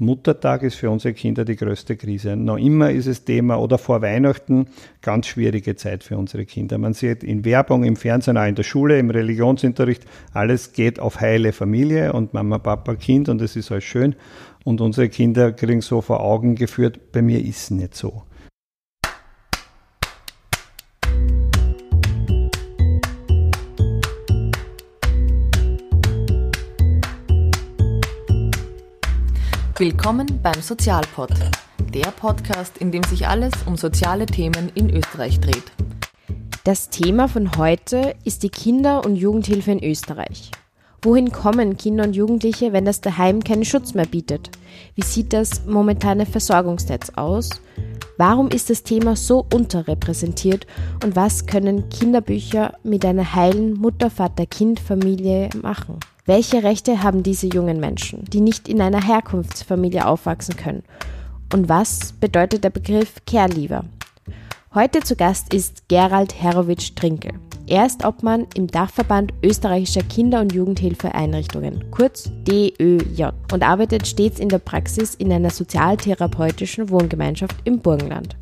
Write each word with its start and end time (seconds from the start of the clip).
Muttertag 0.00 0.62
ist 0.62 0.76
für 0.76 0.90
unsere 0.90 1.12
Kinder 1.12 1.44
die 1.44 1.56
größte 1.56 1.96
Krise. 1.96 2.36
Noch 2.36 2.56
immer 2.56 2.92
ist 2.92 3.06
es 3.06 3.24
Thema 3.24 3.56
oder 3.56 3.78
vor 3.78 4.00
Weihnachten 4.00 4.66
ganz 5.02 5.26
schwierige 5.26 5.74
Zeit 5.74 6.04
für 6.04 6.16
unsere 6.16 6.46
Kinder. 6.46 6.78
Man 6.78 6.94
sieht 6.94 7.24
in 7.24 7.44
Werbung, 7.44 7.82
im 7.82 7.96
Fernsehen, 7.96 8.36
auch 8.38 8.46
in 8.46 8.54
der 8.54 8.62
Schule, 8.62 8.98
im 8.98 9.10
Religionsunterricht, 9.10 10.04
alles 10.32 10.72
geht 10.72 11.00
auf 11.00 11.20
heile 11.20 11.52
Familie 11.52 12.12
und 12.12 12.32
Mama, 12.32 12.58
Papa, 12.58 12.94
Kind 12.94 13.28
und 13.28 13.42
es 13.42 13.56
ist 13.56 13.72
alles 13.72 13.82
schön. 13.84 14.14
Und 14.64 14.80
unsere 14.80 15.08
Kinder 15.08 15.50
kriegen 15.50 15.80
so 15.80 16.00
vor 16.00 16.20
Augen 16.20 16.54
geführt, 16.54 17.10
bei 17.10 17.20
mir 17.20 17.40
ist 17.44 17.62
es 17.62 17.70
nicht 17.72 17.96
so. 17.96 18.22
Willkommen 29.78 30.40
beim 30.42 30.60
Sozialpod, 30.60 31.30
der 31.94 32.10
Podcast, 32.10 32.78
in 32.78 32.90
dem 32.90 33.04
sich 33.04 33.28
alles 33.28 33.52
um 33.64 33.76
soziale 33.76 34.26
Themen 34.26 34.72
in 34.74 34.90
Österreich 34.90 35.38
dreht. 35.38 35.70
Das 36.64 36.90
Thema 36.90 37.28
von 37.28 37.56
heute 37.56 38.16
ist 38.24 38.42
die 38.42 38.48
Kinder- 38.48 39.04
und 39.04 39.14
Jugendhilfe 39.14 39.70
in 39.70 39.84
Österreich. 39.84 40.50
Wohin 41.02 41.30
kommen 41.30 41.76
Kinder 41.76 42.02
und 42.02 42.16
Jugendliche, 42.16 42.72
wenn 42.72 42.86
das 42.86 43.02
daheim 43.02 43.44
keinen 43.44 43.64
Schutz 43.64 43.94
mehr 43.94 44.06
bietet? 44.06 44.50
Wie 44.96 45.04
sieht 45.04 45.32
das 45.32 45.64
momentane 45.64 46.26
Versorgungsnetz 46.26 47.10
aus? 47.10 47.48
Warum 48.16 48.48
ist 48.48 48.70
das 48.70 48.82
Thema 48.82 49.14
so 49.14 49.46
unterrepräsentiert 49.54 50.66
und 51.04 51.14
was 51.14 51.46
können 51.46 51.88
Kinderbücher 51.88 52.74
mit 52.82 53.04
einer 53.04 53.32
heilen 53.32 53.74
Mutter-Vater-Kind-Familie 53.74 55.50
machen? 55.62 56.00
Welche 56.28 56.62
Rechte 56.62 57.02
haben 57.02 57.22
diese 57.22 57.46
jungen 57.46 57.80
Menschen, 57.80 58.22
die 58.26 58.42
nicht 58.42 58.68
in 58.68 58.82
einer 58.82 59.02
Herkunftsfamilie 59.02 60.06
aufwachsen 60.06 60.56
können? 60.56 60.82
Und 61.54 61.70
was 61.70 62.12
bedeutet 62.20 62.64
der 62.64 62.68
Begriff 62.68 63.14
Care-Leaver? 63.26 63.86
Heute 64.74 65.00
zu 65.00 65.16
Gast 65.16 65.54
ist 65.54 65.88
Gerald 65.88 66.38
Herowitsch 66.38 66.94
Trinkel. 66.94 67.32
Er 67.66 67.86
ist 67.86 68.04
Obmann 68.04 68.46
im 68.54 68.66
Dachverband 68.66 69.32
österreichischer 69.42 70.02
Kinder- 70.02 70.42
und 70.42 70.52
Jugendhilfeeinrichtungen, 70.52 71.90
kurz 71.90 72.30
DÖJ, 72.46 73.30
und 73.50 73.62
arbeitet 73.62 74.06
stets 74.06 74.38
in 74.38 74.50
der 74.50 74.58
Praxis 74.58 75.14
in 75.14 75.32
einer 75.32 75.48
sozialtherapeutischen 75.48 76.90
Wohngemeinschaft 76.90 77.56
im 77.64 77.78
Burgenland. 77.78 78.36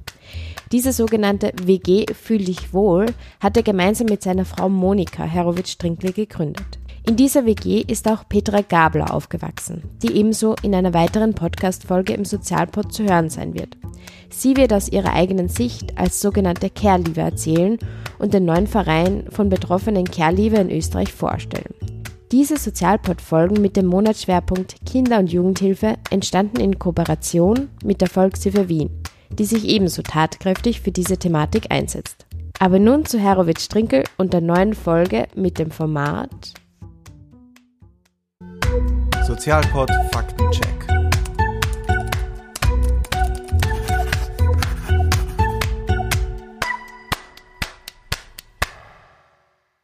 Diese 0.73 0.93
sogenannte 0.93 1.53
WG 1.63 2.07
Fühl 2.13 2.47
dich 2.47 2.73
wohl 2.73 3.07
hat 3.39 3.57
er 3.57 3.63
gemeinsam 3.63 4.09
mit 4.09 4.25
seiner 4.25 4.45
Frau 4.45 4.69
Monika 4.69 5.23
Herowitsch-Trinkle 5.23 6.11
gegründet. 6.11 6.81
In 7.09 7.15
dieser 7.15 7.47
WG 7.47 7.85
ist 7.87 8.09
auch 8.09 8.29
Petra 8.29 8.63
Gabler 8.63 9.15
aufgewachsen, 9.15 9.85
die 10.03 10.17
ebenso 10.17 10.57
in 10.63 10.75
einer 10.75 10.93
weiteren 10.93 11.35
Podcast-Folge 11.35 12.13
im 12.15 12.25
Sozialpod 12.25 12.93
zu 12.93 13.05
hören 13.05 13.31
sein 13.31 13.55
wird. 13.55 13.77
Sie 14.29 14.57
wird 14.57 14.73
aus 14.73 14.89
ihrer 14.89 15.13
eigenen 15.13 15.49
Sicht 15.49 15.97
als 15.97 16.21
sogenannte 16.21 16.69
Care-Leaver 16.69 17.23
erzählen 17.23 17.79
und 18.19 18.35
den 18.35 18.45
neuen 18.45 18.67
Verein 18.67 19.27
von 19.31 19.49
betroffenen 19.49 20.05
Care-Leaver 20.05 20.61
in 20.61 20.71
Österreich 20.73 21.13
vorstellen. 21.13 21.75
Diese 22.33 22.57
Sozialpod-Folgen 22.57 23.63
mit 23.63 23.77
dem 23.77 23.87
Monatsschwerpunkt 23.87 24.85
Kinder- 24.85 25.21
und 25.21 25.31
Jugendhilfe 25.31 25.95
entstanden 26.11 26.59
in 26.59 26.81
Kooperation 26.81 27.69
mit 27.85 28.01
der 28.01 28.09
Volkshilfe 28.09 28.69
Wien, 28.69 28.91
die 29.31 29.45
sich 29.45 29.69
ebenso 29.69 30.03
tatkräftig 30.03 30.81
für 30.81 30.91
diese 30.91 31.19
Thematik 31.19 31.71
einsetzt. 31.71 32.27
Aber 32.59 32.81
nun 32.81 33.05
zu 33.05 33.21
Herowitsch 33.21 33.69
Trinkel 33.69 34.03
und 34.17 34.33
der 34.33 34.41
neuen 34.41 34.75
Folge 34.75 35.29
mit 35.37 35.61
dem 35.61 35.71
Format 35.71 36.55
Sozialpod 39.37 39.91
Faktencheck. 40.13 40.87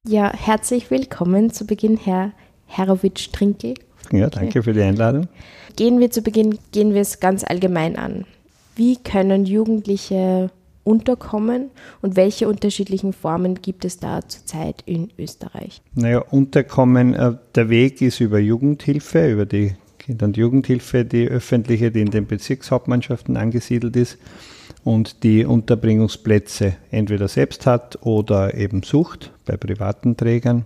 Ja, 0.08 0.32
herzlich 0.34 0.90
willkommen 0.90 1.52
zu 1.52 1.66
Beginn, 1.66 1.98
Herr 1.98 2.32
Herowitsch-Trinkel. 2.66 3.74
Ja, 4.10 4.30
danke 4.30 4.62
für 4.62 4.72
die 4.72 4.80
Einladung. 4.80 5.28
Gehen 5.76 6.00
wir 6.00 6.10
zu 6.10 6.22
Beginn, 6.22 6.58
gehen 6.72 6.94
wir 6.94 7.02
es 7.02 7.20
ganz 7.20 7.44
allgemein 7.44 7.96
an. 7.96 8.24
Wie 8.74 8.96
können 8.96 9.44
Jugendliche 9.44 10.50
unterkommen 10.84 11.70
und 12.00 12.16
welche 12.16 12.48
unterschiedlichen 12.48 13.12
Formen 13.12 13.56
gibt 13.62 13.84
es 13.84 13.98
da 13.98 14.26
zurzeit 14.26 14.82
in 14.86 15.10
Österreich? 15.18 15.82
Naja, 15.94 16.18
unterkommen, 16.18 17.14
äh, 17.14 17.34
der 17.54 17.68
Weg 17.68 18.02
ist 18.02 18.20
über 18.20 18.38
Jugendhilfe, 18.38 19.30
über 19.30 19.46
die 19.46 19.74
Kinder- 19.98 20.26
und 20.26 20.36
Jugendhilfe, 20.36 21.04
die 21.04 21.28
öffentliche, 21.28 21.90
die 21.90 22.00
in 22.00 22.10
den 22.10 22.26
Bezirkshauptmannschaften 22.26 23.36
angesiedelt 23.36 23.94
ist 23.96 24.18
und 24.84 25.22
die 25.22 25.44
Unterbringungsplätze 25.44 26.76
entweder 26.90 27.28
selbst 27.28 27.66
hat 27.66 27.98
oder 28.02 28.54
eben 28.54 28.82
sucht 28.82 29.32
bei 29.44 29.56
privaten 29.56 30.16
Trägern. 30.16 30.64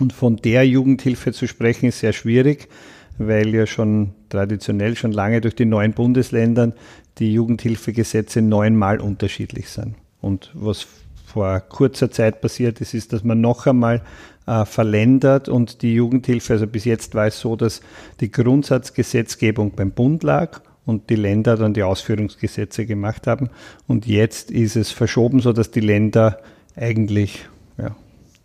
Und 0.00 0.12
von 0.12 0.36
der 0.36 0.66
Jugendhilfe 0.66 1.32
zu 1.32 1.46
sprechen 1.46 1.86
ist 1.86 2.00
sehr 2.00 2.12
schwierig, 2.12 2.68
weil 3.16 3.54
ja 3.54 3.66
schon 3.66 4.12
traditionell 4.28 4.96
schon 4.96 5.12
lange 5.12 5.40
durch 5.40 5.54
die 5.54 5.64
neuen 5.64 5.92
Bundesländern 5.92 6.74
die 7.18 7.32
Jugendhilfegesetze 7.32 8.42
neunmal 8.42 9.00
unterschiedlich 9.00 9.68
sind. 9.68 9.94
Und 10.20 10.50
was 10.54 10.86
vor 11.26 11.60
kurzer 11.60 12.10
Zeit 12.10 12.40
passiert 12.40 12.80
ist, 12.80 12.94
ist, 12.94 13.12
dass 13.12 13.24
man 13.24 13.40
noch 13.40 13.66
einmal 13.66 14.02
äh, 14.46 14.64
verländert 14.64 15.48
und 15.48 15.82
die 15.82 15.94
Jugendhilfe, 15.94 16.54
also 16.54 16.66
bis 16.66 16.84
jetzt 16.84 17.14
war 17.14 17.26
es 17.26 17.40
so, 17.40 17.56
dass 17.56 17.80
die 18.20 18.30
Grundsatzgesetzgebung 18.30 19.72
beim 19.72 19.90
Bund 19.90 20.22
lag 20.22 20.60
und 20.86 21.10
die 21.10 21.16
Länder 21.16 21.56
dann 21.56 21.74
die 21.74 21.82
Ausführungsgesetze 21.82 22.86
gemacht 22.86 23.26
haben. 23.26 23.50
Und 23.86 24.06
jetzt 24.06 24.50
ist 24.50 24.76
es 24.76 24.90
verschoben, 24.90 25.40
so 25.40 25.52
dass 25.52 25.70
die 25.70 25.80
Länder 25.80 26.40
eigentlich 26.76 27.46
ja, 27.78 27.96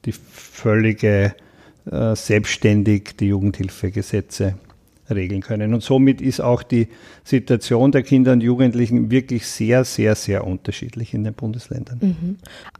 die 0.05 0.13
völlige 0.13 1.35
äh, 1.91 2.15
selbstständig 2.15 3.17
die 3.17 3.27
Jugendhilfegesetze 3.27 4.55
regeln 5.15 5.41
können. 5.41 5.73
Und 5.73 5.83
somit 5.83 6.21
ist 6.21 6.39
auch 6.39 6.63
die 6.63 6.87
Situation 7.23 7.91
der 7.91 8.03
Kinder 8.03 8.31
und 8.33 8.41
Jugendlichen 8.41 9.11
wirklich 9.11 9.47
sehr, 9.47 9.83
sehr, 9.83 10.15
sehr 10.15 10.45
unterschiedlich 10.45 11.13
in 11.13 11.23
den 11.23 11.33
Bundesländern. 11.33 11.99
Mhm. 12.01 12.37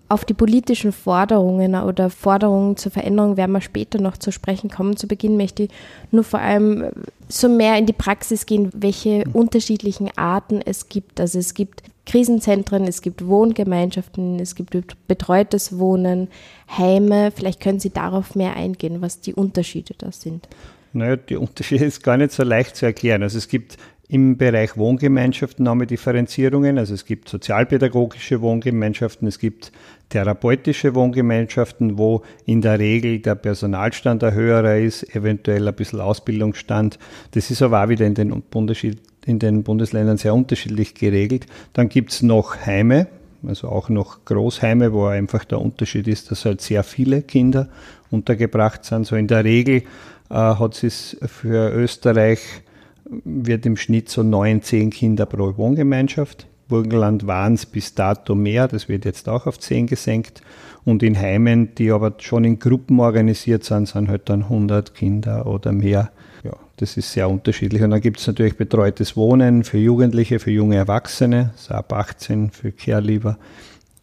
Auf 0.07 0.25
die 0.25 0.33
politischen 0.33 0.91
Forderungen 0.91 1.75
oder 1.75 2.09
Forderungen 2.09 2.77
zur 2.77 2.91
Veränderung 2.91 3.37
werden 3.37 3.51
wir 3.51 3.61
später 3.61 4.01
noch 4.01 4.17
zu 4.17 4.31
sprechen 4.31 4.69
kommen. 4.69 4.97
Zu 4.97 5.07
Beginn 5.07 5.37
möchte 5.37 5.63
ich 5.63 5.69
nur 6.11 6.23
vor 6.23 6.39
allem 6.39 6.85
so 7.27 7.47
mehr 7.47 7.77
in 7.77 7.85
die 7.85 7.93
Praxis 7.93 8.45
gehen, 8.45 8.69
welche 8.73 9.27
mhm. 9.27 9.33
unterschiedlichen 9.33 10.09
Arten 10.15 10.61
es 10.63 10.89
gibt. 10.89 11.19
Also 11.19 11.39
es 11.39 11.53
gibt 11.53 11.83
Krisenzentren, 12.09 12.85
es 12.85 13.03
gibt 13.03 13.27
Wohngemeinschaften, 13.27 14.39
es 14.39 14.55
gibt 14.55 14.75
betreutes 15.07 15.77
Wohnen, 15.77 16.27
Heime. 16.75 17.29
Vielleicht 17.29 17.59
können 17.59 17.79
Sie 17.79 17.91
darauf 17.91 18.33
mehr 18.33 18.55
eingehen, 18.55 19.01
was 19.01 19.21
die 19.21 19.35
Unterschiede 19.35 19.93
da 19.95 20.11
sind. 20.11 20.47
Naja, 20.93 21.15
die 21.17 21.35
Unterschiede 21.35 21.85
ist 21.85 22.03
gar 22.03 22.17
nicht 22.17 22.31
so 22.31 22.43
leicht 22.43 22.75
zu 22.75 22.85
erklären. 22.85 23.23
Also 23.23 23.37
es 23.37 23.47
gibt 23.47 23.77
im 24.11 24.37
Bereich 24.37 24.75
Wohngemeinschaften 24.75 25.69
haben 25.69 25.81
wir 25.81 25.85
Differenzierungen. 25.85 26.79
Also 26.79 26.95
es 26.95 27.05
gibt 27.05 27.29
sozialpädagogische 27.29 28.41
Wohngemeinschaften, 28.41 29.27
es 29.27 29.37
gibt 29.37 29.71
therapeutische 30.09 30.95
Wohngemeinschaften, 30.95 31.99
wo 31.99 32.23
in 32.43 32.61
der 32.61 32.79
Regel 32.79 33.19
der 33.19 33.35
Personalstand 33.35 34.23
ein 34.23 34.33
höherer 34.33 34.77
ist, 34.77 35.15
eventuell 35.15 35.67
ein 35.67 35.75
bisschen 35.75 36.01
Ausbildungsstand. 36.01 36.97
Das 37.31 37.51
ist 37.51 37.61
aber 37.61 37.83
auch 37.83 37.89
wieder 37.89 38.07
in 38.07 38.15
den, 38.15 38.43
in 39.27 39.37
den 39.37 39.61
Bundesländern 39.61 40.17
sehr 40.17 40.33
unterschiedlich 40.33 40.95
geregelt. 40.95 41.45
Dann 41.73 41.87
gibt 41.87 42.11
es 42.11 42.23
noch 42.23 42.65
Heime, 42.65 43.05
also 43.47 43.69
auch 43.69 43.89
noch 43.89 44.25
Großheime, 44.25 44.91
wo 44.91 45.05
einfach 45.05 45.45
der 45.45 45.61
Unterschied 45.61 46.07
ist, 46.07 46.31
dass 46.31 46.45
halt 46.45 46.61
sehr 46.61 46.83
viele 46.83 47.21
Kinder 47.21 47.69
untergebracht 48.09 48.85
sind. 48.85 49.05
So 49.05 49.15
in 49.15 49.27
der 49.27 49.43
Regel 49.43 49.83
äh, 50.29 50.33
hat 50.33 50.83
es 50.83 51.17
für 51.25 51.71
Österreich, 51.71 52.39
wird 53.05 53.65
im 53.65 53.77
Schnitt 53.77 54.09
so 54.09 54.23
neun, 54.23 54.61
zehn 54.61 54.89
Kinder 54.91 55.25
pro 55.25 55.57
Wohngemeinschaft. 55.57 56.47
Burgenland 56.67 57.25
waren 57.25 57.55
es 57.55 57.65
bis 57.65 57.95
dato 57.95 58.35
mehr, 58.35 58.67
das 58.67 58.87
wird 58.87 59.03
jetzt 59.03 59.27
auch 59.27 59.47
auf 59.47 59.59
zehn 59.59 59.87
gesenkt. 59.87 60.41
Und 60.85 61.03
in 61.03 61.19
Heimen, 61.19 61.75
die 61.75 61.91
aber 61.91 62.13
schon 62.19 62.45
in 62.45 62.59
Gruppen 62.59 62.99
organisiert 62.99 63.63
sind, 63.63 63.87
sind 63.87 64.07
halt 64.07 64.29
dann 64.29 64.43
100 64.43 64.93
Kinder 64.93 65.45
oder 65.45 65.71
mehr. 65.71 66.11
Ja, 66.43 66.53
das 66.77 66.95
ist 66.95 67.11
sehr 67.11 67.29
unterschiedlich. 67.29 67.81
Und 67.81 67.89
dann 67.89 68.01
gibt 68.01 68.19
es 68.19 68.27
natürlich 68.27 68.55
betreutes 68.55 69.17
Wohnen 69.17 69.63
für 69.63 69.77
Jugendliche, 69.77 70.39
für 70.39 70.51
junge 70.51 70.77
Erwachsene, 70.77 71.51
so 71.55 71.73
ab 71.73 71.91
18 71.91 72.51
für 72.51 72.71
Care-Lieber. 72.71 73.37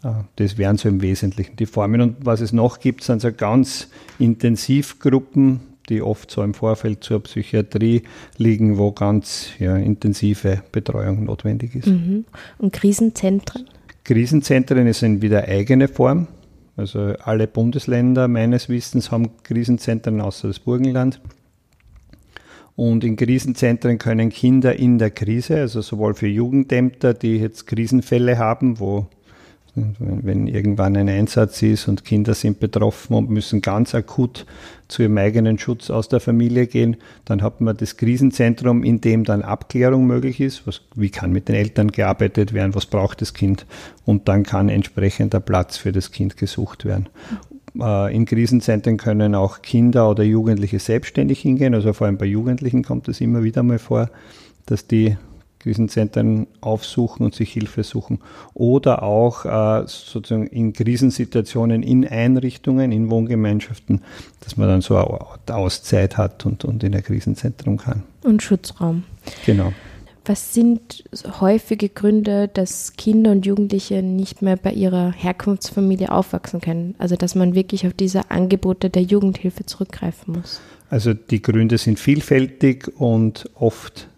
Äh, 0.04 0.10
das 0.36 0.58
wären 0.58 0.76
so 0.76 0.88
im 0.88 1.00
Wesentlichen 1.00 1.56
die 1.56 1.66
Formen. 1.66 2.00
Und 2.00 2.16
was 2.20 2.40
es 2.40 2.52
noch 2.52 2.80
gibt, 2.80 3.02
sind 3.02 3.22
so 3.22 3.32
ganz 3.32 3.88
Intensivgruppen, 4.18 5.60
die 5.88 6.02
oft 6.02 6.30
so 6.30 6.42
im 6.42 6.54
Vorfeld 6.54 7.04
zur 7.04 7.22
Psychiatrie 7.22 8.02
liegen, 8.36 8.78
wo 8.78 8.92
ganz 8.92 9.50
ja, 9.58 9.76
intensive 9.76 10.62
Betreuung 10.72 11.24
notwendig 11.24 11.74
ist. 11.74 11.86
Mhm. 11.86 12.24
Und 12.58 12.72
Krisenzentren? 12.72 13.68
Krisenzentren 14.04 14.92
sind 14.92 15.22
wieder 15.22 15.44
eigene 15.44 15.88
Form. 15.88 16.28
Also 16.76 17.14
alle 17.22 17.46
Bundesländer 17.46 18.28
meines 18.28 18.68
Wissens 18.68 19.10
haben 19.10 19.30
Krisenzentren 19.42 20.20
außer 20.20 20.48
das 20.48 20.58
Burgenland. 20.58 21.20
Und 22.76 23.04
in 23.04 23.16
Krisenzentren 23.16 23.96
können 23.96 24.28
Kinder 24.28 24.76
in 24.76 24.98
der 24.98 25.10
Krise, 25.10 25.56
also 25.56 25.80
sowohl 25.80 26.14
für 26.14 26.26
Jugendämter, 26.26 27.14
die 27.14 27.38
jetzt 27.38 27.66
Krisenfälle 27.66 28.36
haben, 28.36 28.78
wo 28.78 29.06
wenn 29.76 30.46
irgendwann 30.46 30.96
ein 30.96 31.08
Einsatz 31.08 31.60
ist 31.62 31.86
und 31.86 32.04
Kinder 32.04 32.34
sind 32.34 32.60
betroffen 32.60 33.14
und 33.14 33.28
müssen 33.28 33.60
ganz 33.60 33.94
akut 33.94 34.46
zu 34.88 35.02
ihrem 35.02 35.18
eigenen 35.18 35.58
Schutz 35.58 35.90
aus 35.90 36.08
der 36.08 36.20
Familie 36.20 36.66
gehen, 36.66 36.96
dann 37.26 37.42
hat 37.42 37.60
man 37.60 37.76
das 37.76 37.98
Krisenzentrum, 37.98 38.82
in 38.82 39.00
dem 39.02 39.24
dann 39.24 39.42
Abklärung 39.42 40.06
möglich 40.06 40.40
ist. 40.40 40.66
Was, 40.66 40.80
wie 40.94 41.10
kann 41.10 41.30
mit 41.30 41.48
den 41.48 41.56
Eltern 41.56 41.92
gearbeitet 41.92 42.54
werden? 42.54 42.74
Was 42.74 42.86
braucht 42.86 43.20
das 43.20 43.34
Kind? 43.34 43.66
Und 44.06 44.28
dann 44.28 44.44
kann 44.44 44.70
entsprechender 44.70 45.40
Platz 45.40 45.76
für 45.76 45.92
das 45.92 46.10
Kind 46.10 46.38
gesucht 46.38 46.86
werden. 46.86 47.08
Äh, 47.78 48.14
in 48.14 48.24
Krisenzentren 48.24 48.96
können 48.96 49.34
auch 49.34 49.60
Kinder 49.60 50.08
oder 50.10 50.24
Jugendliche 50.24 50.78
selbstständig 50.78 51.40
hingehen. 51.40 51.74
Also 51.74 51.92
vor 51.92 52.06
allem 52.06 52.16
bei 52.16 52.26
Jugendlichen 52.26 52.82
kommt 52.82 53.08
es 53.08 53.20
immer 53.20 53.42
wieder 53.42 53.62
mal 53.62 53.78
vor, 53.78 54.10
dass 54.64 54.86
die 54.86 55.16
Krisenzentren 55.66 56.46
aufsuchen 56.60 57.26
und 57.26 57.34
sich 57.34 57.52
Hilfe 57.52 57.82
suchen. 57.82 58.20
Oder 58.54 59.02
auch 59.02 59.44
äh, 59.44 59.82
sozusagen 59.88 60.46
in 60.46 60.72
Krisensituationen 60.72 61.82
in 61.82 62.06
Einrichtungen, 62.06 62.92
in 62.92 63.10
Wohngemeinschaften, 63.10 64.02
dass 64.40 64.56
man 64.56 64.68
dann 64.68 64.80
so 64.80 64.96
eine 64.96 65.56
Auszeit 65.56 66.16
hat 66.16 66.46
und, 66.46 66.64
und 66.64 66.84
in 66.84 66.94
ein 66.94 67.02
Krisenzentrum 67.02 67.78
kann. 67.78 68.04
Und 68.22 68.44
Schutzraum. 68.44 69.02
Genau. 69.44 69.72
Was 70.24 70.54
sind 70.54 71.04
häufige 71.40 71.88
Gründe, 71.88 72.46
dass 72.46 72.92
Kinder 72.92 73.32
und 73.32 73.44
Jugendliche 73.44 74.02
nicht 74.02 74.42
mehr 74.42 74.56
bei 74.56 74.72
ihrer 74.72 75.12
Herkunftsfamilie 75.12 76.12
aufwachsen 76.12 76.60
können? 76.60 76.94
Also 76.98 77.16
dass 77.16 77.34
man 77.34 77.56
wirklich 77.56 77.88
auf 77.88 77.92
diese 77.92 78.30
Angebote 78.30 78.88
der 78.88 79.02
Jugendhilfe 79.02 79.66
zurückgreifen 79.66 80.34
muss? 80.34 80.60
Also 80.90 81.12
die 81.12 81.42
Gründe 81.42 81.78
sind 81.78 81.98
vielfältig 81.98 82.88
und 83.00 83.50
oft 83.56 84.08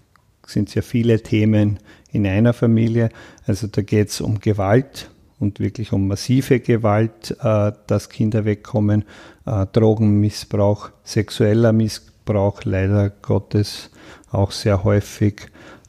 sind 0.49 0.71
sehr 0.71 0.83
viele 0.83 1.23
Themen 1.23 1.79
in 2.13 2.27
einer 2.27 2.53
Familie. 2.53 3.11
Also 3.47 3.67
da 3.67 3.83
geht 3.83 4.09
es 4.09 4.21
um 4.21 4.41
Gewalt 4.41 5.11
und 5.39 5.61
wirklich 5.61 5.93
um 5.93 6.09
massive 6.09 6.61
Gewalt, 6.61 7.37
äh, 7.41 7.73
dass 7.87 8.09
Kinder 8.09 8.45
wegkommen, 8.45 9.05
äh, 9.47 9.67
Drogenmissbrauch, 9.73 10.91
sexueller 11.05 11.73
Missbrauch, 11.73 12.65
leider 12.65 13.11
Gottes 13.11 13.91
auch 14.31 14.51
sehr 14.51 14.85
häufig, 14.85 15.47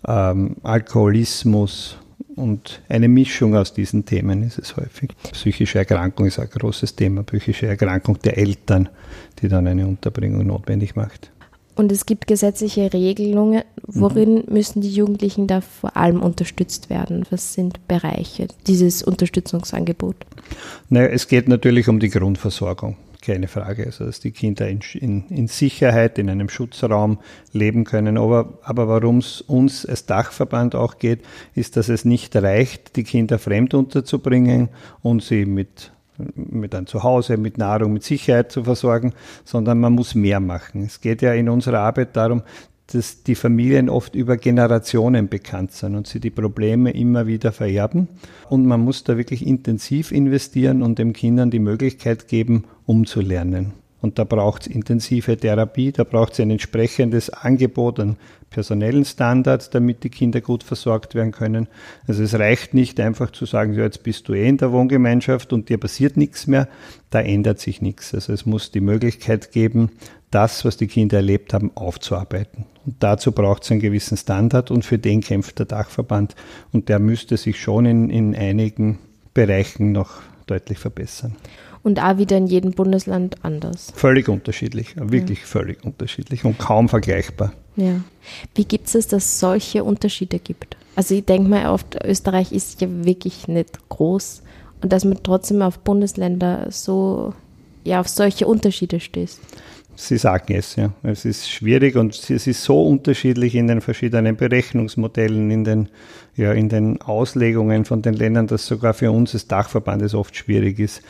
ähm, 0.08 0.56
Alkoholismus 0.64 1.98
und 2.36 2.82
eine 2.88 3.10
Mischung 3.10 3.56
aus 3.56 3.74
diesen 3.74 4.06
Themen 4.06 4.44
ist 4.44 4.60
es 4.60 4.78
häufig. 4.78 5.10
Psychische 5.34 5.80
Erkrankung 5.80 6.28
ist 6.28 6.40
ein 6.40 6.50
großes 6.50 6.96
Thema, 6.96 7.24
psychische 7.24 7.68
Erkrankung 7.68 8.18
der 8.20 8.38
Eltern, 8.38 8.88
die 9.42 9.50
dann 9.50 9.68
eine 9.68 9.86
Unterbringung 9.86 10.48
notwendig 10.48 10.96
macht. 10.96 11.32
Und 11.80 11.94
es 11.94 12.06
gibt 12.06 12.28
gesetzliche 12.28 12.92
Regelungen, 12.92 13.64
worin 13.88 14.40
mhm. 14.40 14.54
müssen 14.54 14.81
die 14.81 14.92
Jugendlichen 14.92 15.48
da 15.48 15.62
vor 15.62 15.96
allem 15.96 16.22
unterstützt 16.22 16.90
werden? 16.90 17.26
Was 17.30 17.54
sind 17.54 17.88
Bereiche 17.88 18.50
dieses 18.68 19.02
Unterstützungsangebot? 19.02 20.18
Naja, 20.90 21.08
es 21.08 21.30
geht 21.30 21.48
natürlich 21.48 21.88
um 21.88 22.02
die 22.02 22.10
Grundversorgung, 22.10 22.98
keine 23.22 23.48
Frage. 23.48 23.86
Also, 23.86 24.04
dass 24.04 24.20
die 24.20 24.31
Kinder 24.31 24.68
in, 24.68 24.81
in, 24.96 25.24
in 25.30 25.48
Sicherheit, 25.48 26.20
in 26.20 26.30
einem 26.30 26.50
Schutzraum 26.50 27.20
leben 27.54 27.86
können. 27.86 28.18
Aber, 28.18 28.60
aber 28.64 28.90
warum 28.90 29.20
es 29.20 29.40
uns 29.40 29.86
als 29.86 30.06
Dachverband 30.06 30.75
auch 30.75 30.98
geht, 30.98 31.22
ist, 31.56 31.78
dass 31.78 31.88
es 31.88 32.04
nicht 32.04 32.36
reicht, 32.36 32.98
die 32.98 33.06
Kinder 33.06 33.40
fremd 33.40 33.74
unterzubringen 33.74 34.68
und 35.02 35.24
sie 35.24 35.46
mit 35.46 35.94
mit 36.36 36.75
einem 36.75 36.88
Zuhause, 36.88 37.38
mit 37.38 37.57
Nahrung, 37.57 37.94
mit 37.94 38.04
Sicherheit 38.04 38.51
zu 38.51 38.63
versorgen, 38.63 39.13
sondern 39.44 39.80
man 39.80 39.94
muss 39.94 40.16
mehr 40.16 40.39
machen. 40.39 40.83
Es 40.83 41.01
geht 41.01 41.21
ja 41.21 41.33
in 41.33 41.50
unserer 41.50 41.80
Arbeit 41.80 42.16
darum, 42.16 42.44
dass 42.94 43.24
die 43.24 43.36
Familien 43.36 43.89
oft 43.89 44.16
über 44.16 44.38
Generationen 44.38 45.30
bekannt 45.30 45.71
sind 45.74 45.95
und 45.95 46.07
sie 46.07 46.19
die 46.19 46.31
Probleme 46.31 46.92
immer 46.92 47.27
wieder 47.27 47.51
vererben. 47.51 48.07
Und 48.50 48.66
man 48.66 48.81
muss 48.81 49.04
da 49.04 49.18
wirklich 49.18 49.45
intensiv 49.45 50.12
investieren 50.12 50.81
und 50.81 50.98
den 50.98 51.13
Kindern 51.13 51.51
die 51.51 51.60
Möglichkeit 51.60 52.27
geben, 52.27 52.63
umzulernen. 52.86 53.74
Und 54.01 54.18
da 54.18 54.24
braucht 54.24 54.63
es 54.63 54.68
intensive 54.68 55.36
Therapie, 55.38 55.92
da 55.92 56.04
braucht 56.04 56.33
es 56.33 56.39
ein 56.39 56.51
entsprechendes 56.51 57.30
Angebot 57.30 58.00
an 58.00 58.15
personellen 58.50 59.06
Standards, 59.06 59.69
damit 59.69 60.04
die 60.04 60.10
Kinder 60.10 60.42
gut 60.42 60.63
versorgt 60.63 61.16
werden 61.16 61.31
können. 61.31 61.68
Also 62.07 62.24
es 62.24 62.34
reicht 62.34 62.74
nicht 62.74 63.00
einfach 63.00 63.31
zu 63.31 63.46
sagen, 63.46 63.74
so 63.74 63.81
jetzt 63.81 64.04
bist 64.04 64.28
du 64.28 64.34
eh 64.34 64.48
in 64.48 64.57
der 64.57 64.72
Wohngemeinschaft 64.72 65.54
und 65.54 65.69
dir 65.69 65.78
passiert 65.78 66.18
nichts 66.18 66.48
mehr. 66.48 66.68
Da 67.10 67.22
ändert 67.22 67.60
sich 67.60 67.81
nichts. 67.81 68.13
Also 68.13 68.34
es 68.34 68.46
muss 68.46 68.72
die 68.72 68.81
Möglichkeit 68.81 69.51
geben, 69.51 69.92
das, 70.31 70.66
was 70.66 70.78
die 70.78 70.88
Kinder 70.88 71.18
erlebt 71.18 71.54
haben, 71.54 71.72
aufzuarbeiten. 71.75 72.66
Und 72.86 72.96
dazu 73.00 73.31
braucht 73.31 73.63
es 73.63 73.72
einen 73.72 73.80
gewissen 73.80 74.18
Standard 74.18 74.72
und 74.72 74.86
für 74.86 74.98
den 74.98 75.22
kämpft 75.22 75.60
der 75.60 75.66
Dachverband. 75.66 76.36
Und 76.72 76.90
der 76.90 77.00
müsste 77.00 77.38
sich 77.38 77.60
schon 77.60 77.86
in, 77.86 78.10
in 78.10 78.36
einigen 78.36 79.00
Bereichen 79.34 79.92
noch 79.92 80.22
deutlich 80.48 80.80
verbessern 80.80 81.36
und 81.84 82.01
auch 82.01 82.18
wieder 82.18 82.38
in 82.38 82.48
jedem 82.48 82.72
Bundesland 82.72 83.38
anders. 83.44 83.92
Völlig 83.96 84.30
unterschiedlich, 84.30 84.96
wirklich 84.98 85.40
ja. 85.40 85.46
völlig 85.46 85.84
unterschiedlich 85.84 86.46
und 86.46 86.57
kaum 86.57 86.90
vergleichbar. 86.90 87.54
Ja. 87.80 88.02
Wie 88.56 88.66
gibt 88.66 88.94
es, 88.94 89.08
dass 89.08 89.24
es 89.24 89.40
solche 89.40 89.84
Unterschiede 89.84 90.40
gibt? 90.40 90.76
Also 90.96 91.16
ich 91.16 91.26
denke 91.26 91.50
mal, 91.50 91.68
oft 91.68 91.98
Österreich 92.04 92.52
ist 92.52 92.81
ja 92.81 92.88
wirklich 92.92 93.48
nicht 93.48 93.88
groß 93.88 94.44
und 94.81 94.92
dass 94.92 95.06
man 95.06 95.24
trotzdem 95.24 95.62
auf 95.62 95.80
Bundesländer 95.80 96.68
so, 96.72 97.34
ja, 97.86 98.02
auf 98.02 98.10
solche 98.10 98.46
Unterschiede 98.48 99.00
stößt. 99.00 99.40
Sie 99.96 100.18
sagen 100.18 100.54
es, 100.54 100.76
ja. 100.76 100.94
Es 101.04 101.26
ist 101.26 101.50
schwierig 101.50 101.96
und 101.96 102.14
es 102.30 102.48
ist 102.48 102.64
so 102.64 102.84
unterschiedlich 102.84 103.56
in 103.56 103.68
den 103.68 103.82
verschiedenen 103.82 104.36
Berechnungsmodellen, 104.36 105.52
in 105.52 105.64
den, 105.64 105.90
ja, 106.36 106.52
in 106.54 106.70
den 106.70 107.02
Auslegungen 107.02 107.86
von 107.86 108.02
den 108.02 108.14
Ländern, 108.14 108.48
dass 108.48 108.66
sogar 108.66 108.94
für 108.94 109.12
uns 109.12 109.34
als 109.34 109.48
Dachverband 109.48 110.02
es 110.02 110.14
oft 110.14 110.36
schwierig 110.36 110.80
ist, 110.80 111.02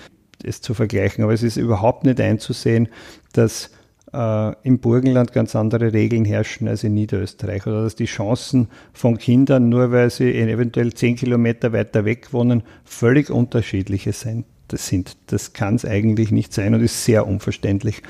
es 0.44 0.62
zu 0.62 0.74
vergleichen. 0.74 1.24
Aber 1.24 1.34
es 1.34 1.44
ist 1.44 1.58
überhaupt 1.58 2.04
nicht 2.04 2.20
einzusehen, 2.22 2.90
dass 3.34 3.72
äh, 4.14 4.54
im 4.64 4.80
Burgenland 4.80 5.34
ganz 5.34 5.56
andere 5.56 5.94
Regeln 5.94 6.26
herrschen 6.26 6.68
als 6.68 6.84
in 6.84 6.94
Niederösterreich 6.94 7.66
oder 7.68 7.84
dass 7.84 7.96
die 7.96 8.06
Chancen 8.06 8.68
von 8.94 9.18
Kindern, 9.18 9.70
nur 9.70 9.92
weil 9.92 10.10
sie 10.10 10.34
eventuell 10.34 10.94
zehn 10.94 11.16
Kilometer 11.16 11.74
weiter 11.74 12.06
weg 12.06 12.34
wohnen, 12.34 12.64
völlig 12.84 13.30
unterschiedliche 13.30 14.14
sind. 14.14 14.46
Das, 14.68 14.88
sind. 14.88 15.18
das 15.28 15.54
kann 15.54 15.76
es 15.76 15.86
eigentlich 15.86 16.32
nicht 16.32 16.54
sein 16.54 16.76
und 16.76 16.82
ist 16.82 17.04
sehr 17.04 17.26
unverständlich. 17.26 18.04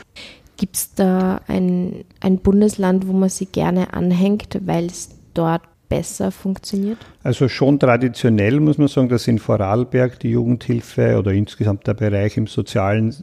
Gibt 0.58 0.76
es 0.76 0.94
da 0.94 1.40
ein, 1.48 2.04
ein 2.20 2.40
Bundesland, 2.40 3.08
wo 3.08 3.14
man 3.14 3.30
sie 3.30 3.46
gerne 3.46 3.94
anhängt, 3.94 4.60
weil 4.66 4.88
es 4.88 5.10
dort 5.34 5.62
besser 5.90 6.32
funktioniert? 6.32 6.98
Also 7.24 7.50
schon 7.50 7.80
traditionell 7.80 8.60
muss 8.60 8.78
man 8.78 8.88
sagen, 8.88 9.10
dass 9.10 9.28
in 9.28 9.40
Vorarlberg 9.40 10.20
die 10.20 10.30
Jugendhilfe 10.30 11.18
oder 11.18 11.32
insgesamt 11.32 11.88
der 11.88 11.96
Bereich 11.96 12.38
im 12.38 12.48
Sozialen 12.48 13.14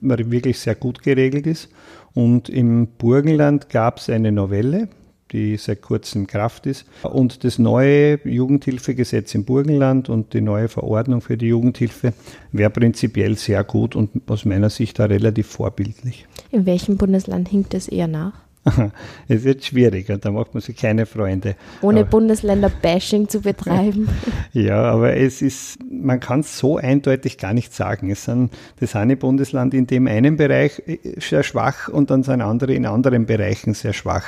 wirklich 0.00 0.58
sehr 0.58 0.76
gut 0.76 1.02
geregelt 1.02 1.46
ist. 1.46 1.68
Und 2.14 2.48
im 2.48 2.88
Burgenland 2.98 3.68
gab 3.68 3.98
es 3.98 4.10
eine 4.10 4.32
Novelle, 4.32 4.88
die 5.32 5.56
seit 5.56 5.82
kurzem 5.82 6.22
in 6.22 6.26
Kraft 6.26 6.66
ist. 6.66 6.86
Und 7.02 7.44
das 7.44 7.58
neue 7.58 8.18
Jugendhilfegesetz 8.26 9.34
im 9.34 9.44
Burgenland 9.44 10.08
und 10.08 10.32
die 10.32 10.40
neue 10.40 10.68
Verordnung 10.68 11.20
für 11.20 11.36
die 11.36 11.48
Jugendhilfe 11.48 12.12
wäre 12.52 12.70
prinzipiell 12.70 13.36
sehr 13.36 13.62
gut 13.64 13.94
und 13.94 14.10
aus 14.26 14.44
meiner 14.44 14.70
Sicht 14.70 15.00
auch 15.00 15.08
relativ 15.08 15.46
vorbildlich. 15.46 16.26
In 16.50 16.66
welchem 16.66 16.96
Bundesland 16.96 17.48
hinkt 17.48 17.74
es 17.74 17.88
eher 17.88 18.08
nach? 18.08 18.47
es 19.28 19.44
wird 19.44 19.64
schwieriger, 19.64 20.18
da 20.18 20.30
macht 20.30 20.54
man 20.54 20.60
sich 20.60 20.76
keine 20.76 21.06
Freunde. 21.06 21.56
Ohne 21.80 22.04
Bundesländer-Bashing 22.04 23.28
zu 23.28 23.40
betreiben. 23.40 24.08
ja, 24.52 24.82
aber 24.82 25.16
es 25.16 25.42
ist, 25.42 25.78
man 25.90 26.20
kann 26.20 26.40
es 26.40 26.58
so 26.58 26.76
eindeutig 26.76 27.38
gar 27.38 27.54
nicht 27.54 27.74
sagen. 27.74 28.10
Es 28.10 28.24
sind 28.24 28.52
das 28.80 28.96
eine 28.96 29.16
Bundesland 29.16 29.74
in 29.74 29.86
dem 29.86 30.06
einen 30.06 30.36
Bereich 30.36 30.82
äh, 30.86 30.98
sehr 31.18 31.42
schwach 31.42 31.88
und 31.88 32.10
dann 32.10 32.22
sind 32.22 32.42
andere 32.42 32.74
in 32.74 32.86
anderen 32.86 33.26
Bereichen 33.26 33.74
sehr 33.74 33.92
schwach. 33.92 34.26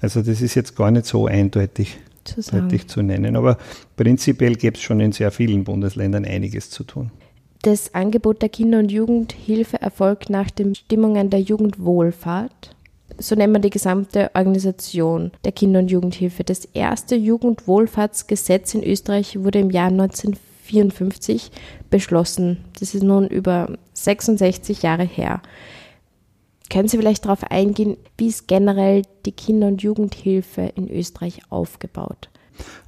Also 0.00 0.22
das 0.22 0.40
ist 0.40 0.54
jetzt 0.54 0.76
gar 0.76 0.90
nicht 0.90 1.06
so 1.06 1.26
eindeutig 1.26 1.98
zu, 2.24 2.40
eindeutig 2.52 2.88
zu 2.88 3.02
nennen. 3.02 3.36
Aber 3.36 3.58
prinzipiell 3.96 4.54
gibt 4.54 4.78
es 4.78 4.82
schon 4.82 5.00
in 5.00 5.12
sehr 5.12 5.30
vielen 5.30 5.64
Bundesländern 5.64 6.24
einiges 6.24 6.70
zu 6.70 6.84
tun. 6.84 7.10
Das 7.62 7.94
Angebot 7.94 8.42
der 8.42 8.48
Kinder- 8.48 8.80
und 8.80 8.90
Jugendhilfe 8.90 9.80
erfolgt 9.80 10.30
nach 10.30 10.50
den 10.50 10.70
Bestimmungen 10.70 11.30
der 11.30 11.40
Jugendwohlfahrt 11.40 12.74
so 13.18 13.34
nennt 13.34 13.52
man 13.52 13.62
die 13.62 13.70
gesamte 13.70 14.30
Organisation 14.34 15.32
der 15.44 15.52
Kinder- 15.52 15.80
und 15.80 15.90
Jugendhilfe. 15.90 16.44
Das 16.44 16.64
erste 16.64 17.16
Jugendwohlfahrtsgesetz 17.16 18.74
in 18.74 18.84
Österreich 18.84 19.42
wurde 19.42 19.60
im 19.60 19.70
Jahr 19.70 19.88
1954 19.88 21.50
beschlossen. 21.90 22.58
Das 22.78 22.94
ist 22.94 23.02
nun 23.02 23.26
über 23.28 23.76
66 23.94 24.82
Jahre 24.82 25.04
her. 25.04 25.42
Können 26.70 26.88
Sie 26.88 26.96
vielleicht 26.96 27.26
darauf 27.26 27.44
eingehen, 27.50 27.98
wie 28.16 28.28
ist 28.28 28.48
generell 28.48 29.02
die 29.26 29.32
Kinder- 29.32 29.66
und 29.66 29.82
Jugendhilfe 29.82 30.72
in 30.74 30.90
Österreich 30.90 31.42
aufgebaut? 31.50 32.30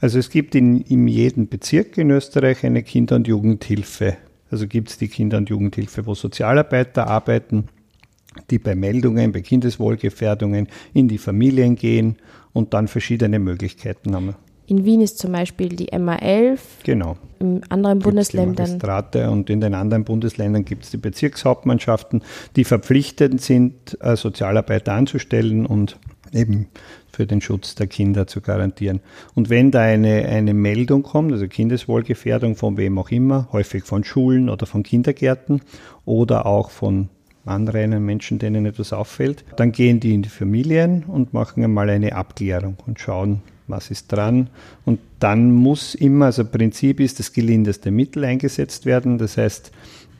Also 0.00 0.18
es 0.18 0.30
gibt 0.30 0.54
in, 0.54 0.80
in 0.80 1.06
jedem 1.06 1.48
Bezirk 1.48 1.98
in 1.98 2.10
Österreich 2.10 2.64
eine 2.64 2.82
Kinder- 2.82 3.16
und 3.16 3.28
Jugendhilfe. 3.28 4.16
Also 4.50 4.66
gibt 4.66 4.90
es 4.90 4.98
die 4.98 5.08
Kinder- 5.08 5.38
und 5.38 5.50
Jugendhilfe, 5.50 6.06
wo 6.06 6.14
Sozialarbeiter 6.14 7.08
arbeiten 7.08 7.68
die 8.50 8.58
bei 8.58 8.74
Meldungen, 8.74 9.32
bei 9.32 9.40
Kindeswohlgefährdungen 9.40 10.68
in 10.92 11.08
die 11.08 11.18
Familien 11.18 11.76
gehen 11.76 12.16
und 12.52 12.74
dann 12.74 12.88
verschiedene 12.88 13.38
Möglichkeiten 13.38 14.14
haben. 14.14 14.34
In 14.66 14.84
Wien 14.86 15.02
ist 15.02 15.18
zum 15.18 15.32
Beispiel 15.32 15.68
die 15.68 15.90
MA11. 15.90 16.58
Genau. 16.84 17.16
In 17.38 17.62
anderen 17.68 17.98
Gibt's 17.98 18.04
Bundesländern. 18.04 18.54
Die 18.54 18.72
Magistrate 18.72 19.30
und 19.30 19.50
in 19.50 19.60
den 19.60 19.74
anderen 19.74 20.04
Bundesländern 20.04 20.64
gibt 20.64 20.84
es 20.84 20.90
die 20.90 20.96
Bezirkshauptmannschaften, 20.96 22.22
die 22.56 22.64
verpflichtet 22.64 23.40
sind, 23.42 23.98
äh, 24.00 24.16
Sozialarbeiter 24.16 24.94
anzustellen 24.94 25.66
und 25.66 25.98
eben 26.32 26.68
für 27.12 27.26
den 27.26 27.42
Schutz 27.42 27.74
der 27.74 27.86
Kinder 27.86 28.26
zu 28.26 28.40
garantieren. 28.40 29.00
Und 29.34 29.50
wenn 29.50 29.70
da 29.70 29.82
eine, 29.82 30.24
eine 30.26 30.54
Meldung 30.54 31.02
kommt, 31.02 31.32
also 31.32 31.46
Kindeswohlgefährdung 31.46 32.56
von 32.56 32.78
wem 32.78 32.98
auch 32.98 33.10
immer, 33.10 33.48
häufig 33.52 33.84
von 33.84 34.02
Schulen 34.02 34.48
oder 34.48 34.66
von 34.66 34.82
Kindergärten 34.82 35.60
oder 36.06 36.46
auch 36.46 36.70
von 36.70 37.10
anderen 37.46 38.04
Menschen, 38.04 38.38
denen 38.38 38.66
etwas 38.66 38.92
auffällt, 38.92 39.44
dann 39.56 39.72
gehen 39.72 40.00
die 40.00 40.14
in 40.14 40.22
die 40.22 40.28
Familien 40.28 41.04
und 41.04 41.32
machen 41.32 41.62
einmal 41.64 41.90
eine 41.90 42.14
Abklärung 42.14 42.76
und 42.86 43.00
schauen, 43.00 43.42
was 43.66 43.90
ist 43.90 44.12
dran. 44.12 44.48
Und 44.84 45.00
dann 45.20 45.50
muss 45.50 45.94
immer, 45.94 46.26
also 46.26 46.44
Prinzip 46.44 47.00
ist, 47.00 47.18
das 47.18 47.32
gelindeste 47.32 47.90
Mittel 47.90 48.24
eingesetzt 48.24 48.86
werden. 48.86 49.18
Das 49.18 49.36
heißt, 49.36 49.72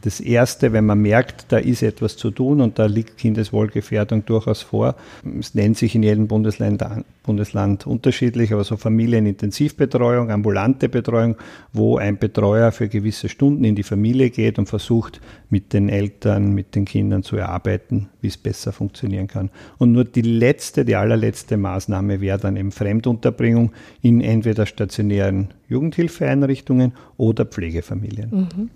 das 0.04 0.20
Erste, 0.20 0.74
wenn 0.74 0.84
man 0.84 1.00
merkt, 1.00 1.46
da 1.48 1.56
ist 1.56 1.82
etwas 1.82 2.18
zu 2.18 2.30
tun 2.30 2.60
und 2.60 2.78
da 2.78 2.84
liegt 2.84 3.16
Kindeswohlgefährdung 3.16 4.26
durchaus 4.26 4.60
vor. 4.60 4.96
Es 5.40 5.54
nennt 5.54 5.78
sich 5.78 5.94
in 5.94 6.02
jedem 6.02 6.28
Bundesland, 6.28 6.84
Bundesland 7.22 7.86
unterschiedlich, 7.86 8.52
aber 8.52 8.64
so 8.64 8.76
Familienintensivbetreuung, 8.76 10.30
ambulante 10.30 10.90
Betreuung, 10.90 11.36
wo 11.72 11.96
ein 11.96 12.18
Betreuer 12.18 12.70
für 12.70 12.88
gewisse 12.88 13.30
Stunden 13.30 13.64
in 13.64 13.76
die 13.76 13.82
Familie 13.82 14.28
geht 14.28 14.58
und 14.58 14.68
versucht, 14.68 15.22
mit 15.48 15.72
den 15.72 15.88
Eltern, 15.88 16.52
mit 16.52 16.74
den 16.74 16.84
Kindern 16.84 17.22
zu 17.22 17.36
erarbeiten, 17.36 18.10
wie 18.20 18.28
es 18.28 18.36
besser 18.36 18.72
funktionieren 18.72 19.26
kann. 19.26 19.48
Und 19.78 19.92
nur 19.92 20.04
die 20.04 20.20
letzte, 20.20 20.84
die 20.84 20.96
allerletzte 20.96 21.56
Maßnahme 21.56 22.20
wäre 22.20 22.38
dann 22.38 22.56
eben 22.56 22.72
Fremdunterbringung 22.72 23.72
in 24.02 24.20
entweder 24.20 24.66
stationären 24.66 25.48
Jugendhilfeeinrichtungen 25.68 26.92
oder 27.16 27.46
Pflegefamilien. 27.46 28.30
Mhm. 28.30 28.70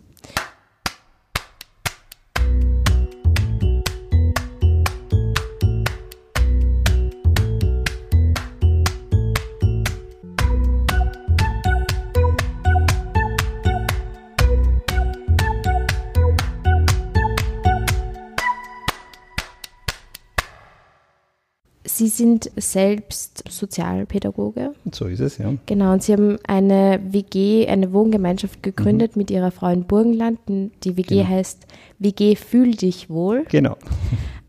Sind 22.19 22.51
selbst 22.57 23.45
Sozialpädagoge. 23.49 24.75
So 24.93 25.07
ist 25.07 25.21
es, 25.21 25.39
ja. 25.39 25.55
Genau, 25.67 25.93
und 25.95 26.03
Sie 26.03 26.13
haben 26.13 26.39
eine 26.47 27.01
WG, 27.11 27.67
eine 27.67 27.93
Wohngemeinschaft 27.93 28.63
gegründet 28.63 29.17
mit 29.17 29.31
Ihrer 29.31 29.51
Frau 29.51 29.69
in 29.71 29.85
Burgenland. 29.85 30.39
Die 30.49 30.97
WG 30.97 31.17
Genau. 31.19 31.29
heißt 31.29 31.67
WG 31.99 32.37
Fühl 32.37 32.73
dich 32.73 33.09
wohl. 33.09 33.45
Genau. 33.49 33.77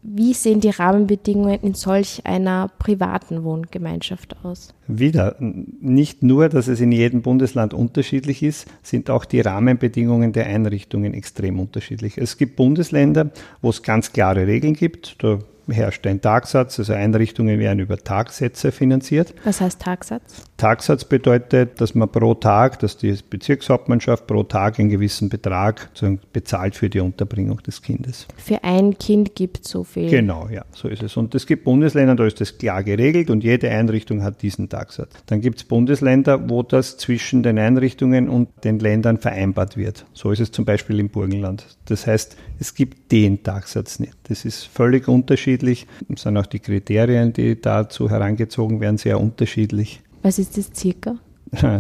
Wie 0.02 0.34
sehen 0.34 0.60
die 0.60 0.70
Rahmenbedingungen 0.70 1.60
in 1.62 1.74
solch 1.76 2.26
einer 2.26 2.70
privaten 2.80 3.44
Wohngemeinschaft 3.44 4.36
aus? 4.44 4.74
Wieder, 4.88 5.36
nicht 5.40 6.24
nur, 6.24 6.50
dass 6.50 6.68
es 6.68 6.80
in 6.82 6.92
jedem 6.92 7.22
Bundesland 7.22 7.74
unterschiedlich 7.74 8.42
ist, 8.42 8.68
sind 8.82 9.10
auch 9.10 9.26
die 9.26 9.42
Rahmenbedingungen 9.42 10.32
der 10.32 10.48
Einrichtungen 10.48 11.14
extrem 11.14 11.60
unterschiedlich. 11.60 12.18
Es 12.18 12.38
gibt 12.38 12.56
Bundesländer, 12.56 13.30
wo 13.62 13.70
es 13.70 13.84
ganz 13.84 14.12
klare 14.14 14.48
Regeln 14.48 14.74
gibt. 14.74 15.22
Da 15.24 15.40
herrscht 15.72 16.06
ein 16.08 16.22
Tagsatz, 16.22 16.80
also 16.80 16.94
Einrichtungen 16.94 17.60
werden 17.60 17.80
über 17.80 17.98
Tagsätze 17.98 18.72
finanziert. 18.72 19.34
Was 19.44 19.62
heißt 19.62 19.82
Tagsatz? 19.82 20.49
Tagsatz 20.60 21.06
bedeutet, 21.06 21.80
dass 21.82 21.96
man 21.96 22.10
pro 22.10 22.36
Tag, 22.36 22.80
dass 22.80 22.98
die 22.98 23.18
Bezirkshauptmannschaft 23.28 24.28
pro 24.28 24.44
Tag 24.44 24.78
einen 24.80 24.90
gewissen 24.90 25.30
Betrag 25.30 25.90
bezahlt 26.34 26.76
für 26.76 26.90
die 26.90 27.00
Unterbringung 27.00 27.64
des 27.64 27.82
Kindes. 27.82 28.28
Für 28.38 28.64
ein 28.64 28.98
Kind 28.98 29.36
gibt 29.36 29.66
so 29.66 29.84
viel. 29.84 30.10
Genau, 30.10 30.50
ja, 30.52 30.66
so 30.74 30.90
ist 30.90 31.02
es. 31.02 31.16
Und 31.16 31.34
es 31.34 31.48
gibt 31.48 31.64
Bundesländer, 31.64 32.16
da 32.16 32.26
ist 32.26 32.42
das 32.42 32.58
klar 32.58 32.84
geregelt 32.84 33.30
und 33.30 33.44
jede 33.44 33.70
Einrichtung 33.70 34.22
hat 34.22 34.42
diesen 34.42 34.68
Tagsatz. 34.68 35.14
Dann 35.28 35.40
gibt 35.40 35.60
es 35.60 35.64
Bundesländer, 35.64 36.50
wo 36.50 36.62
das 36.62 36.98
zwischen 36.98 37.42
den 37.42 37.58
Einrichtungen 37.58 38.28
und 38.28 38.50
den 38.66 38.80
Ländern 38.80 39.18
vereinbart 39.18 39.78
wird. 39.78 40.06
So 40.14 40.32
ist 40.32 40.42
es 40.42 40.52
zum 40.52 40.66
Beispiel 40.66 41.00
im 41.00 41.08
Burgenland. 41.10 41.66
Das 41.86 42.06
heißt, 42.06 42.36
es 42.60 42.76
gibt 42.76 43.14
den 43.14 43.44
Tagsatz 43.44 44.00
nicht. 44.00 44.18
Das 44.24 44.44
ist 44.44 44.66
völlig 44.66 45.08
unterschiedlich. 45.08 45.88
Es 46.14 46.24
sind 46.24 46.36
auch 46.36 46.46
die 46.46 46.60
Kriterien, 46.60 47.32
die 47.32 47.60
dazu 47.60 48.10
herangezogen 48.10 48.82
werden, 48.82 48.98
sehr 48.98 49.22
unterschiedlich. 49.22 50.02
Was 50.22 50.40
ist 50.40 50.58
das 50.58 50.72
circa? 50.76 51.18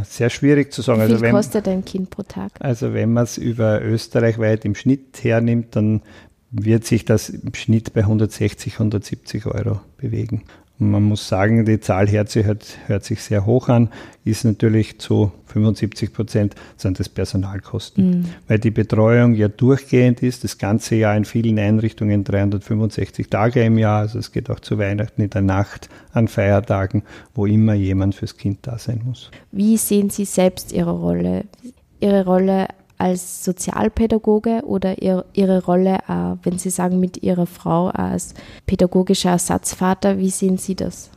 Sehr 0.04 0.30
schwierig 0.30 0.74
zu 0.74 0.82
sagen. 0.82 1.00
Wie 1.02 1.06
viel 1.06 1.14
Also 1.14 1.24
wenn, 1.26 1.32
kostet 1.32 1.68
ein 1.68 1.86
Kind 1.86 2.10
pro 2.10 2.24
Tag? 2.24 2.52
also 2.60 2.94
wenn 2.94 3.14
man 3.14 3.24
es 3.24 3.38
über 3.38 3.82
österreichweit 3.82 4.66
im 4.66 4.76
Schnitt 4.76 5.24
hernimmt, 5.24 5.76
dann 5.76 6.02
wird 6.52 6.86
sich 6.86 7.06
das 7.06 7.30
im 7.30 7.54
Schnitt 7.54 7.94
bei 7.94 8.02
160, 8.02 8.74
170 8.74 9.46
Euro 9.46 9.82
bewegen. 9.98 10.44
Man 10.82 11.04
muss 11.04 11.28
sagen, 11.28 11.66
die 11.66 11.82
Zahl 11.82 12.10
hört 12.10 12.30
sich, 12.30 12.46
hört, 12.46 12.66
hört 12.88 13.04
sich 13.04 13.22
sehr 13.22 13.46
hoch 13.46 13.68
an, 13.68 13.90
ist 14.24 14.46
natürlich 14.46 14.98
zu 14.98 15.34
75 15.48 16.14
Prozent 16.14 16.56
sind 16.78 17.00
das 17.00 17.10
Personalkosten, 17.10 18.34
weil 18.48 18.60
die 18.60 18.72
Betreuung 18.72 19.34
ja 19.34 19.50
durchgehend 19.50 20.24
ist, 20.24 20.46
das 20.46 20.58
ganze 20.58 20.96
Jahr 20.96 21.18
in 21.18 21.26
vielen 21.26 21.60
Einrichtungen 21.60 22.24
365 22.24 23.30
Tage 23.30 23.62
im 23.62 23.78
Jahr, 23.78 24.00
also 24.00 24.20
es 24.20 24.32
geht 24.32 24.50
auch 24.50 24.62
zu 24.62 24.78
Weihnachten 24.78 25.22
in 25.22 25.30
der 25.30 25.42
Nacht, 25.42 25.90
an 26.14 26.30
Feiertagen, 26.30 27.04
wo 27.34 27.46
immer 27.46 27.74
jemand 27.74 28.16
fürs 28.16 28.38
Kind 28.38 28.60
da 28.62 28.78
sein 28.78 29.02
muss. 29.04 29.32
Wie 29.52 29.76
sehen 29.76 30.10
Sie 30.10 30.26
selbst 30.26 30.72
Ihre 30.72 30.92
Rolle? 30.92 31.44
Ihre 32.00 32.24
Rolle 32.24 32.68
als 33.00 33.44
Sozialpädagoge 33.44 34.62
oder 34.66 35.02
ihr, 35.02 35.26
Ihre 35.34 35.64
Rolle, 35.64 36.00
äh, 36.08 36.36
wenn 36.44 36.60
Sie 36.60 36.70
sagen, 36.70 37.00
mit 37.00 37.24
Ihrer 37.24 37.48
Frau 37.48 37.88
als 37.88 38.34
pädagogischer 38.68 39.32
Ersatzvater, 39.32 40.18
wie 40.18 40.30
sehen 40.30 40.58
Sie 40.58 40.76
das? 40.76 41.10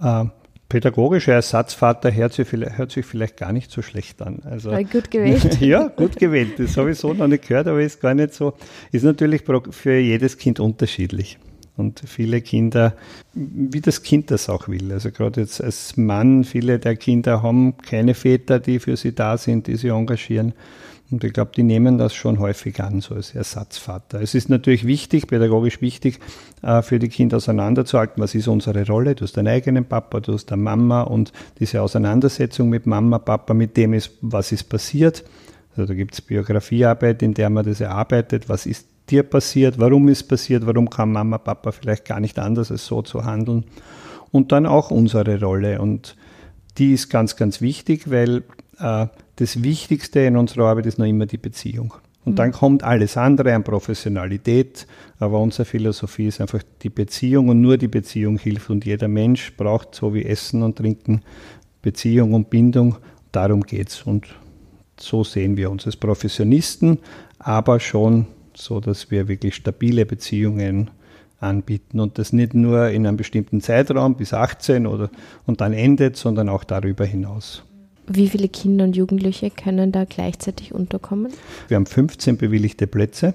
Äh, 0.00 0.26
pädagogischer 0.68 1.32
Ersatzvater 1.32 2.14
hört 2.14 2.34
sich, 2.34 2.46
vielleicht, 2.46 2.78
hört 2.78 2.92
sich 2.92 3.06
vielleicht 3.06 3.36
gar 3.36 3.52
nicht 3.52 3.70
so 3.70 3.82
schlecht 3.82 4.20
an. 4.22 4.40
Also, 4.44 4.70
Äh, 4.70 4.84
gut 4.84 5.10
gewählt. 5.10 5.60
ja, 5.60 5.88
gut 5.88 6.16
gewählt. 6.16 6.58
Das 6.58 6.76
habe 6.76 6.90
ich 6.90 6.98
so 6.98 7.12
noch 7.14 7.28
nicht 7.28 7.48
gehört, 7.48 7.66
aber 7.66 7.80
ist 7.80 8.00
gar 8.00 8.14
nicht 8.14 8.34
so. 8.34 8.52
Ist 8.92 9.04
natürlich 9.04 9.42
für 9.70 9.98
jedes 9.98 10.36
Kind 10.38 10.60
unterschiedlich. 10.60 11.38
Und 11.76 12.02
viele 12.06 12.40
Kinder, 12.40 12.94
wie 13.34 13.82
das 13.82 14.02
Kind 14.02 14.30
das 14.30 14.48
auch 14.48 14.66
will. 14.66 14.92
Also 14.92 15.10
gerade 15.10 15.42
jetzt 15.42 15.62
als 15.62 15.96
Mann, 15.98 16.44
viele 16.44 16.78
der 16.78 16.96
Kinder 16.96 17.42
haben 17.42 17.76
keine 17.76 18.14
Väter, 18.14 18.60
die 18.60 18.78
für 18.78 18.96
sie 18.96 19.14
da 19.14 19.36
sind, 19.36 19.66
die 19.66 19.76
sie 19.76 19.88
engagieren. 19.88 20.54
Und 21.10 21.22
ich 21.22 21.32
glaube, 21.32 21.52
die 21.56 21.62
nehmen 21.62 21.98
das 21.98 22.14
schon 22.14 22.40
häufig 22.40 22.80
an, 22.82 23.00
so 23.00 23.14
als 23.14 23.34
Ersatzvater. 23.34 24.20
Es 24.20 24.34
ist 24.34 24.48
natürlich 24.48 24.86
wichtig, 24.86 25.28
pädagogisch 25.28 25.80
wichtig, 25.80 26.18
äh, 26.62 26.82
für 26.82 26.98
die 26.98 27.08
Kinder 27.08 27.36
auseinanderzuhalten, 27.36 28.20
was 28.20 28.34
ist 28.34 28.48
unsere 28.48 28.84
Rolle. 28.86 29.14
Du 29.14 29.22
hast 29.22 29.36
deinen 29.36 29.48
eigenen 29.48 29.84
Papa, 29.84 30.18
du 30.18 30.32
hast 30.32 30.50
eine 30.50 30.60
Mama 30.60 31.02
und 31.02 31.32
diese 31.60 31.80
Auseinandersetzung 31.80 32.68
mit 32.68 32.86
Mama, 32.86 33.18
Papa, 33.18 33.54
mit 33.54 33.76
dem 33.76 33.94
ist, 33.94 34.10
was 34.20 34.50
ist 34.50 34.64
passiert. 34.64 35.22
Also 35.76 35.86
da 35.86 35.94
gibt 35.94 36.14
es 36.14 36.22
Biografiearbeit, 36.22 37.22
in 37.22 37.34
der 37.34 37.50
man 37.50 37.64
das 37.64 37.80
erarbeitet, 37.80 38.48
was 38.48 38.66
ist 38.66 38.88
dir 39.08 39.22
passiert, 39.22 39.78
warum 39.78 40.08
ist 40.08 40.24
passiert, 40.24 40.66
warum 40.66 40.90
kann 40.90 41.12
Mama, 41.12 41.38
Papa 41.38 41.70
vielleicht 41.70 42.04
gar 42.04 42.18
nicht 42.18 42.38
anders 42.40 42.72
als 42.72 42.86
so 42.86 43.02
zu 43.02 43.24
handeln. 43.24 43.64
Und 44.32 44.50
dann 44.50 44.66
auch 44.66 44.90
unsere 44.90 45.40
Rolle. 45.40 45.80
Und 45.80 46.16
die 46.78 46.92
ist 46.92 47.10
ganz, 47.10 47.36
ganz 47.36 47.60
wichtig, 47.60 48.10
weil 48.10 48.42
äh, 48.80 49.06
das 49.36 49.62
Wichtigste 49.62 50.20
in 50.20 50.36
unserer 50.36 50.66
Arbeit 50.66 50.86
ist 50.86 50.98
noch 50.98 51.06
immer 51.06 51.26
die 51.26 51.38
Beziehung. 51.38 51.94
Und 52.24 52.40
dann 52.40 52.50
kommt 52.50 52.82
alles 52.82 53.16
andere 53.16 53.54
an 53.54 53.62
Professionalität, 53.62 54.88
aber 55.20 55.38
unsere 55.38 55.64
Philosophie 55.64 56.26
ist 56.26 56.40
einfach 56.40 56.62
die 56.82 56.90
Beziehung 56.90 57.48
und 57.50 57.60
nur 57.60 57.78
die 57.78 57.86
Beziehung 57.86 58.36
hilft. 58.36 58.68
Und 58.68 58.84
jeder 58.84 59.06
Mensch 59.06 59.56
braucht, 59.56 59.94
so 59.94 60.12
wie 60.12 60.24
Essen 60.24 60.64
und 60.64 60.76
Trinken, 60.76 61.22
Beziehung 61.82 62.34
und 62.34 62.50
Bindung. 62.50 62.96
Darum 63.30 63.60
geht's. 63.60 64.02
Und 64.02 64.26
so 64.98 65.22
sehen 65.22 65.56
wir 65.56 65.70
uns 65.70 65.86
als 65.86 65.96
Professionisten, 65.96 66.98
aber 67.38 67.78
schon 67.78 68.26
so, 68.54 68.80
dass 68.80 69.10
wir 69.12 69.28
wirklich 69.28 69.54
stabile 69.54 70.04
Beziehungen 70.04 70.90
anbieten 71.38 72.00
und 72.00 72.18
das 72.18 72.32
nicht 72.32 72.54
nur 72.54 72.88
in 72.88 73.06
einem 73.06 73.16
bestimmten 73.16 73.60
Zeitraum 73.60 74.16
bis 74.16 74.32
18 74.32 74.86
oder 74.86 75.10
und 75.44 75.60
dann 75.60 75.74
endet, 75.74 76.16
sondern 76.16 76.48
auch 76.48 76.64
darüber 76.64 77.04
hinaus. 77.04 77.62
Wie 78.08 78.28
viele 78.28 78.48
Kinder 78.48 78.84
und 78.84 78.96
Jugendliche 78.96 79.50
können 79.50 79.92
da 79.92 80.04
gleichzeitig 80.04 80.72
unterkommen? 80.72 81.32
Wir 81.68 81.76
haben 81.76 81.86
15 81.86 82.36
bewilligte 82.36 82.86
Plätze 82.86 83.34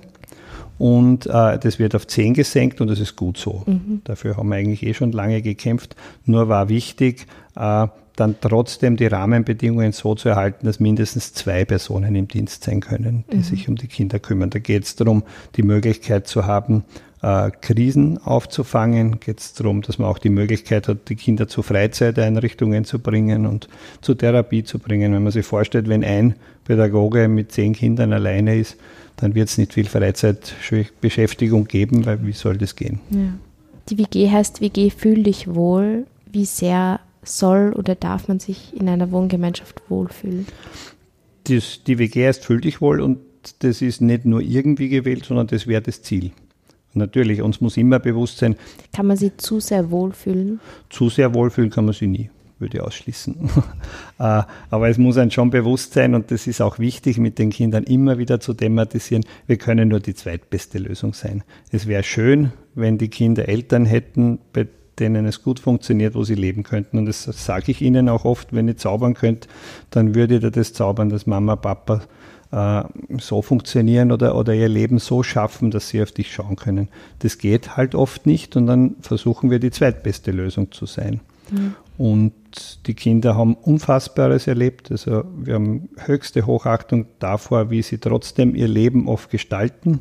und 0.77 1.27
äh, 1.27 1.59
das 1.59 1.77
wird 1.77 1.95
auf 1.95 2.07
10 2.07 2.33
gesenkt 2.33 2.81
und 2.81 2.89
das 2.89 2.99
ist 2.99 3.15
gut 3.15 3.37
so. 3.37 3.63
Dafür 4.03 4.37
haben 4.37 4.49
wir 4.49 4.55
eigentlich 4.55 4.83
eh 4.83 4.93
schon 4.93 5.11
lange 5.11 5.41
gekämpft. 5.41 5.95
Nur 6.25 6.47
war 6.47 6.69
wichtig, 6.69 7.27
äh, 7.55 7.87
dann 8.15 8.35
trotzdem 8.39 8.97
die 8.97 9.07
Rahmenbedingungen 9.07 9.91
so 9.93 10.15
zu 10.15 10.29
erhalten, 10.29 10.65
dass 10.65 10.79
mindestens 10.79 11.33
zwei 11.33 11.65
Personen 11.65 12.15
im 12.15 12.27
Dienst 12.27 12.63
sein 12.63 12.81
können, 12.81 13.23
die 13.31 13.41
sich 13.41 13.69
um 13.69 13.75
die 13.75 13.87
Kinder 13.87 14.19
kümmern. 14.19 14.49
Da 14.49 14.59
geht 14.59 14.83
es 14.83 14.95
darum, 14.95 15.23
die 15.55 15.63
Möglichkeit 15.63 16.27
zu 16.27 16.45
haben, 16.45 16.83
äh, 17.21 17.51
Krisen 17.61 18.17
aufzufangen, 18.17 19.19
geht 19.19 19.39
es 19.39 19.53
darum, 19.53 19.81
dass 19.81 19.99
man 19.99 20.09
auch 20.09 20.17
die 20.17 20.29
Möglichkeit 20.29 20.87
hat, 20.87 21.09
die 21.09 21.15
Kinder 21.15 21.47
zu 21.47 21.61
Freizeiteinrichtungen 21.61 22.85
zu 22.85 22.99
bringen 22.99 23.45
und 23.45 23.67
zur 24.01 24.17
Therapie 24.17 24.63
zu 24.63 24.79
bringen. 24.79 25.13
Wenn 25.13 25.23
man 25.23 25.31
sich 25.31 25.45
vorstellt, 25.45 25.87
wenn 25.87 26.03
ein 26.03 26.35
Pädagoge 26.65 27.27
mit 27.27 27.51
zehn 27.51 27.73
Kindern 27.73 28.13
alleine 28.13 28.55
ist, 28.57 28.77
dann 29.17 29.35
wird 29.35 29.49
es 29.49 29.57
nicht 29.57 29.73
viel 29.73 29.85
Freizeitbeschäftigung 29.85 31.65
geben, 31.65 32.05
weil 32.05 32.25
wie 32.25 32.31
soll 32.31 32.57
das 32.57 32.75
gehen? 32.75 32.99
Ja. 33.11 33.33
Die 33.89 33.97
WG 33.97 34.29
heißt 34.29 34.61
WG 34.61 34.89
Fühl 34.89 35.23
dich 35.23 35.53
wohl. 35.53 36.05
Wie 36.31 36.45
sehr 36.45 36.99
soll 37.23 37.73
oder 37.73 37.95
darf 37.95 38.27
man 38.27 38.39
sich 38.39 38.75
in 38.75 38.89
einer 38.89 39.11
Wohngemeinschaft 39.11 39.81
wohlfühlen? 39.89 40.47
Das, 41.45 41.83
die 41.85 41.97
WG 41.99 42.27
heißt 42.27 42.45
Fühl 42.45 42.61
dich 42.61 42.81
wohl 42.81 43.01
und 43.01 43.19
das 43.59 43.81
ist 43.81 44.01
nicht 44.01 44.25
nur 44.25 44.41
irgendwie 44.41 44.89
gewählt, 44.89 45.25
sondern 45.25 45.47
das 45.47 45.67
wäre 45.67 45.81
das 45.81 46.01
Ziel. 46.03 46.31
Natürlich, 46.93 47.41
uns 47.41 47.62
muss 47.62 47.77
immer 47.77 48.00
bewusst 48.00 48.38
sein. 48.38 48.55
Kann 48.93 49.07
man 49.07 49.17
sich 49.17 49.38
zu 49.38 49.60
sehr 49.60 49.91
wohlfühlen? 49.91 50.60
Zu 50.89 51.10
sehr 51.10 51.33
wohlfühlen 51.33 51.69
kann 51.69 51.86
man 51.86 51.93
sich 51.93 52.07
nie 52.07 52.29
würde 52.62 52.77
ich 52.77 52.83
ausschließen. 52.83 53.36
Äh, 54.19 54.43
aber 54.69 54.88
es 54.88 55.00
muss 55.00 55.17
einem 55.17 55.31
schon 55.31 55.50
bewusst 55.50 55.93
sein, 55.93 56.13
und 56.13 56.29
das 56.29 56.45
ist 56.45 56.62
auch 56.62 56.77
wichtig, 56.77 57.17
mit 57.17 57.39
den 57.39 57.50
Kindern 57.50 57.86
immer 57.86 58.19
wieder 58.19 58.39
zu 58.39 58.53
thematisieren, 58.53 59.25
wir 59.48 59.57
können 59.57 59.89
nur 59.89 60.00
die 60.00 60.13
zweitbeste 60.13 60.77
Lösung 60.77 61.15
sein. 61.15 61.43
Es 61.71 61.88
wäre 61.88 62.03
schön, 62.03 62.53
wenn 62.75 63.00
die 63.00 63.07
Kinder 63.07 63.50
Eltern 63.50 63.88
hätten, 63.88 64.38
bei 64.53 64.67
denen 65.00 65.25
es 65.25 65.41
gut 65.41 65.60
funktioniert, 65.60 66.13
wo 66.13 66.24
sie 66.24 66.36
leben 66.36 66.62
könnten. 66.62 67.00
Und 67.00 67.07
das 67.07 67.24
sage 67.24 67.71
ich 67.71 67.81
ihnen 67.81 68.10
auch 68.10 68.25
oft, 68.25 68.53
wenn 68.53 68.67
ihr 68.67 68.77
zaubern 68.77 69.15
könnt, 69.15 69.48
dann 69.89 70.13
würdet 70.13 70.43
ihr 70.43 70.51
das 70.51 70.74
zaubern, 70.74 71.10
dass 71.10 71.25
Mama, 71.25 71.55
Papa 71.55 72.01
äh, 72.51 72.84
so 73.17 73.41
funktionieren 73.41 74.12
oder, 74.12 74.36
oder 74.36 74.53
ihr 74.53 74.70
Leben 74.70 75.00
so 75.00 75.24
schaffen, 75.24 75.72
dass 75.72 75.89
sie 75.89 76.01
auf 76.01 76.12
dich 76.12 76.34
schauen 76.34 76.55
können. 76.55 76.89
Das 77.20 77.38
geht 77.38 77.77
halt 77.77 77.96
oft 77.96 78.25
nicht 78.25 78.55
und 78.55 78.67
dann 78.67 78.96
versuchen 79.01 79.50
wir 79.50 79.60
die 79.60 79.72
zweitbeste 79.72 80.31
Lösung 80.31 80.72
zu 80.72 80.86
sein. 80.86 81.22
Mhm. 81.50 81.75
Und 81.98 82.34
die 82.88 82.96
Kinder 82.96 83.36
haben 83.36 83.53
Unfassbares 83.53 84.48
erlebt. 84.48 84.89
Also 84.91 85.24
wir 85.38 85.53
haben 85.53 85.89
höchste 85.98 86.46
Hochachtung 86.48 87.05
davor, 87.20 87.70
wie 87.70 87.84
sie 87.84 88.00
trotzdem 88.00 88.55
ihr 88.55 88.67
Leben 88.67 89.08
oft 89.08 89.29
gestalten. 89.29 90.00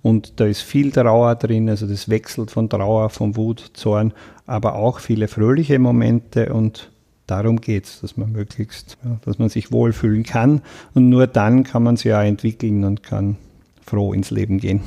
Und 0.00 0.40
da 0.40 0.46
ist 0.46 0.62
viel 0.62 0.92
Trauer 0.92 1.34
drin, 1.34 1.68
also 1.68 1.86
das 1.86 2.08
wechselt 2.08 2.50
von 2.50 2.70
Trauer, 2.70 3.10
von 3.10 3.36
Wut, 3.36 3.72
Zorn, 3.74 4.12
aber 4.46 4.76
auch 4.76 5.00
viele 5.00 5.28
fröhliche 5.28 5.78
Momente 5.78 6.52
und 6.54 6.90
darum 7.30 7.60
geht 7.60 7.84
es, 7.84 8.00
dass 8.00 8.16
man 8.16 8.32
möglichst, 8.32 8.98
ja, 9.04 9.18
dass 9.24 9.38
man 9.38 9.48
sich 9.48 9.72
wohlfühlen 9.72 10.24
kann. 10.24 10.62
Und 10.94 11.08
nur 11.08 11.26
dann 11.26 11.64
kann 11.64 11.82
man 11.82 11.96
sich 11.96 12.06
ja 12.06 12.22
entwickeln 12.22 12.84
und 12.84 13.02
kann 13.02 13.36
froh 13.84 14.12
ins 14.12 14.30
Leben 14.30 14.58
gehen. 14.58 14.80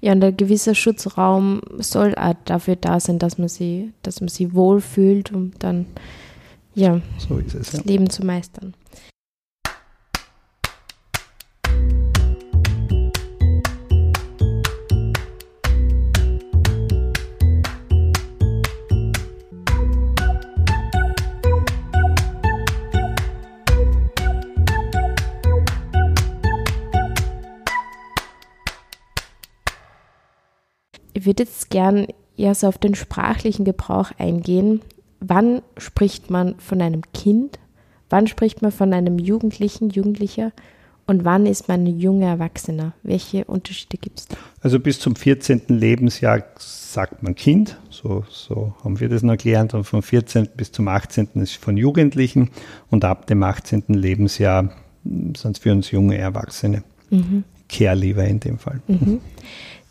Ja, 0.00 0.12
und 0.12 0.22
ein 0.24 0.36
gewisser 0.36 0.74
Schutzraum 0.74 1.60
soll 1.78 2.14
auch 2.14 2.34
dafür 2.44 2.76
da 2.76 3.00
sein, 3.00 3.18
dass 3.18 3.38
man 3.38 3.48
sie, 3.48 3.92
dass 4.02 4.20
man 4.20 4.28
sie 4.28 4.52
wohlfühlt, 4.54 5.32
um 5.32 5.52
dann 5.58 5.86
ja, 6.74 7.00
so 7.18 7.38
es, 7.38 7.52
das 7.52 7.72
ja. 7.72 7.80
Leben 7.84 8.10
zu 8.10 8.24
meistern. 8.24 8.74
Würde 31.30 31.44
jetzt 31.44 31.70
gern 31.70 32.08
eher 32.36 32.56
so 32.56 32.66
auf 32.66 32.76
den 32.76 32.96
sprachlichen 32.96 33.64
Gebrauch 33.64 34.10
eingehen. 34.18 34.80
Wann 35.20 35.62
spricht 35.76 36.28
man 36.28 36.56
von 36.58 36.82
einem 36.82 37.02
Kind? 37.14 37.60
Wann 38.08 38.26
spricht 38.26 38.62
man 38.62 38.72
von 38.72 38.92
einem 38.92 39.20
Jugendlichen, 39.20 39.90
Jugendlicher? 39.90 40.50
Und 41.06 41.24
wann 41.24 41.46
ist 41.46 41.68
man 41.68 41.84
ein 41.84 42.00
junger 42.00 42.28
Erwachsener? 42.28 42.94
Welche 43.04 43.44
Unterschiede 43.44 43.96
gibt 43.96 44.20
es 44.20 44.28
da? 44.28 44.36
Also 44.60 44.80
bis 44.80 44.98
zum 44.98 45.14
14. 45.14 45.62
Lebensjahr 45.68 46.42
sagt 46.56 47.22
man 47.22 47.36
Kind, 47.36 47.78
so, 47.90 48.24
so 48.28 48.74
haben 48.82 48.98
wir 48.98 49.08
das 49.08 49.22
noch 49.22 49.36
gelernt. 49.36 49.74
Und 49.74 49.84
vom 49.84 50.02
14. 50.02 50.48
bis 50.56 50.72
zum 50.72 50.88
18. 50.88 51.28
ist 51.34 51.54
von 51.54 51.76
Jugendlichen 51.76 52.50
und 52.90 53.04
ab 53.04 53.28
dem 53.28 53.42
18. 53.44 53.84
Lebensjahr 53.88 54.72
sind 55.04 55.56
es 55.56 55.58
für 55.58 55.70
uns 55.70 55.92
junge 55.92 56.18
Erwachsene. 56.18 56.82
Mhm. 57.10 57.44
Care-Leaver 57.68 58.24
in 58.24 58.40
dem 58.40 58.58
Fall. 58.58 58.80
Mhm. 58.88 59.20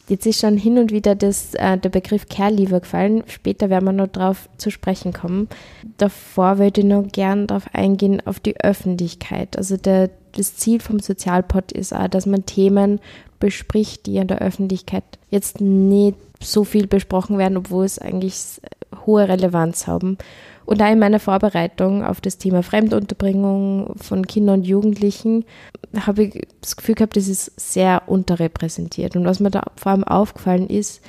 Jetzt 0.09 0.25
ist 0.25 0.41
schon 0.41 0.57
hin 0.57 0.79
und 0.79 0.91
wieder 0.91 1.13
das, 1.13 1.53
äh, 1.53 1.77
der 1.77 1.89
Begriff 1.89 2.27
Care-Leaver 2.27 2.79
gefallen. 2.79 3.23
Später 3.27 3.69
werden 3.69 3.85
wir 3.85 3.91
noch 3.91 4.07
darauf 4.07 4.49
zu 4.57 4.71
sprechen 4.71 5.13
kommen. 5.13 5.47
Davor 5.97 6.57
würde 6.57 6.81
ich 6.81 6.87
noch 6.87 7.07
gern 7.11 7.45
darauf 7.45 7.67
eingehen, 7.73 8.19
auf 8.25 8.39
die 8.39 8.59
Öffentlichkeit. 8.59 9.55
Also 9.55 9.77
der, 9.77 10.09
das 10.31 10.55
Ziel 10.55 10.81
vom 10.81 10.99
Sozialpod 10.99 11.71
ist 11.71 11.93
auch, 11.93 12.07
dass 12.07 12.25
man 12.25 12.47
Themen 12.47 12.99
bespricht, 13.39 14.07
die 14.07 14.17
in 14.17 14.27
der 14.27 14.41
Öffentlichkeit 14.41 15.03
jetzt 15.29 15.61
nicht 15.61 16.17
so 16.41 16.63
viel 16.63 16.87
besprochen 16.87 17.37
werden, 17.37 17.57
obwohl 17.57 17.85
es 17.85 17.99
eigentlich 17.99 18.59
hohe 19.09 19.27
Relevanz 19.27 19.87
haben. 19.87 20.17
Und 20.65 20.83
auch 20.83 20.91
in 20.91 20.99
meiner 20.99 21.19
Vorbereitung 21.19 22.05
auf 22.05 22.21
das 22.21 22.37
Thema 22.37 22.61
Fremdunterbringung 22.61 23.95
von 23.97 24.27
Kindern 24.27 24.59
und 24.59 24.67
Jugendlichen 24.67 25.45
habe 26.05 26.25
ich 26.25 26.47
das 26.61 26.75
Gefühl 26.75 26.93
gehabt, 26.93 27.17
das 27.17 27.27
ist 27.27 27.59
sehr 27.59 28.03
unterrepräsentiert. 28.05 29.15
Und 29.15 29.25
was 29.25 29.39
mir 29.39 29.49
da 29.49 29.63
vor 29.75 29.93
allem 29.93 30.03
aufgefallen 30.03 30.67
ist, 30.67 31.01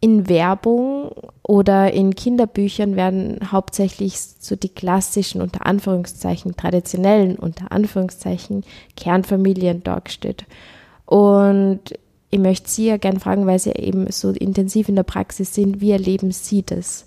in 0.00 0.28
Werbung 0.28 1.12
oder 1.44 1.92
in 1.92 2.16
Kinderbüchern 2.16 2.96
werden 2.96 3.38
hauptsächlich 3.52 4.18
so 4.18 4.56
die 4.56 4.68
klassischen, 4.68 5.40
unter 5.40 5.64
Anführungszeichen, 5.64 6.56
traditionellen, 6.56 7.36
unter 7.36 7.70
Anführungszeichen, 7.70 8.64
Kernfamilien 8.96 9.84
dargestellt. 9.84 10.44
Und 11.06 11.82
ich 12.34 12.38
möchte 12.38 12.70
Sie 12.70 12.86
ja 12.86 12.96
gerne 12.96 13.20
fragen, 13.20 13.46
weil 13.46 13.58
Sie 13.58 13.72
eben 13.72 14.10
so 14.10 14.30
intensiv 14.30 14.88
in 14.88 14.96
der 14.96 15.02
Praxis 15.02 15.54
sind, 15.54 15.82
wie 15.82 15.90
erleben 15.90 16.32
Sie 16.32 16.62
das? 16.62 17.04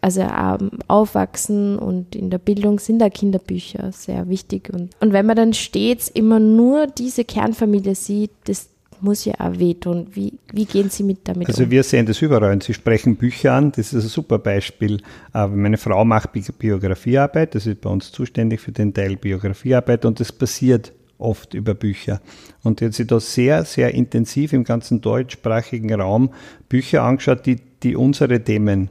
Also 0.00 0.22
ähm, 0.22 0.70
Aufwachsen 0.88 1.78
und 1.78 2.16
in 2.16 2.30
der 2.30 2.38
Bildung 2.38 2.80
sind 2.80 2.98
da 2.98 3.08
Kinderbücher 3.08 3.92
sehr 3.92 4.28
wichtig. 4.28 4.70
Und, 4.72 4.90
und 4.98 5.12
wenn 5.12 5.24
man 5.24 5.36
dann 5.36 5.54
stets 5.54 6.08
immer 6.08 6.40
nur 6.40 6.88
diese 6.88 7.24
Kernfamilie 7.24 7.94
sieht, 7.94 8.32
das 8.46 8.68
muss 9.00 9.24
ja 9.24 9.34
auch 9.38 9.56
wehtun. 9.56 10.08
Wie, 10.12 10.32
wie 10.52 10.64
gehen 10.64 10.90
Sie 10.90 11.04
mit 11.04 11.28
damit 11.28 11.46
also 11.46 11.60
um? 11.60 11.66
Also 11.66 11.70
wir 11.70 11.82
sehen 11.84 12.06
das 12.06 12.20
überall 12.20 12.52
und 12.52 12.64
Sie 12.64 12.74
sprechen 12.74 13.14
Bücher 13.14 13.52
an, 13.52 13.70
das 13.70 13.92
ist 13.92 14.04
ein 14.04 14.08
super 14.08 14.40
Beispiel. 14.40 15.00
Meine 15.32 15.76
Frau 15.76 16.04
macht 16.04 16.30
Biografiearbeit, 16.58 17.54
das 17.54 17.66
ist 17.66 17.80
bei 17.82 17.90
uns 17.90 18.10
zuständig 18.10 18.60
für 18.60 18.72
den 18.72 18.92
Teil 18.92 19.16
Biografiearbeit 19.16 20.04
und 20.04 20.18
das 20.18 20.32
passiert 20.32 20.92
oft 21.18 21.54
über 21.54 21.74
Bücher. 21.74 22.20
Und 22.62 22.80
die 22.80 22.86
hat 22.86 22.94
sich 22.94 23.06
da 23.06 23.20
sehr, 23.20 23.64
sehr 23.64 23.94
intensiv 23.94 24.52
im 24.52 24.64
ganzen 24.64 25.00
deutschsprachigen 25.00 25.92
Raum 25.94 26.30
Bücher 26.68 27.02
angeschaut, 27.02 27.46
die, 27.46 27.56
die 27.82 27.96
unsere 27.96 28.42
Themen 28.42 28.90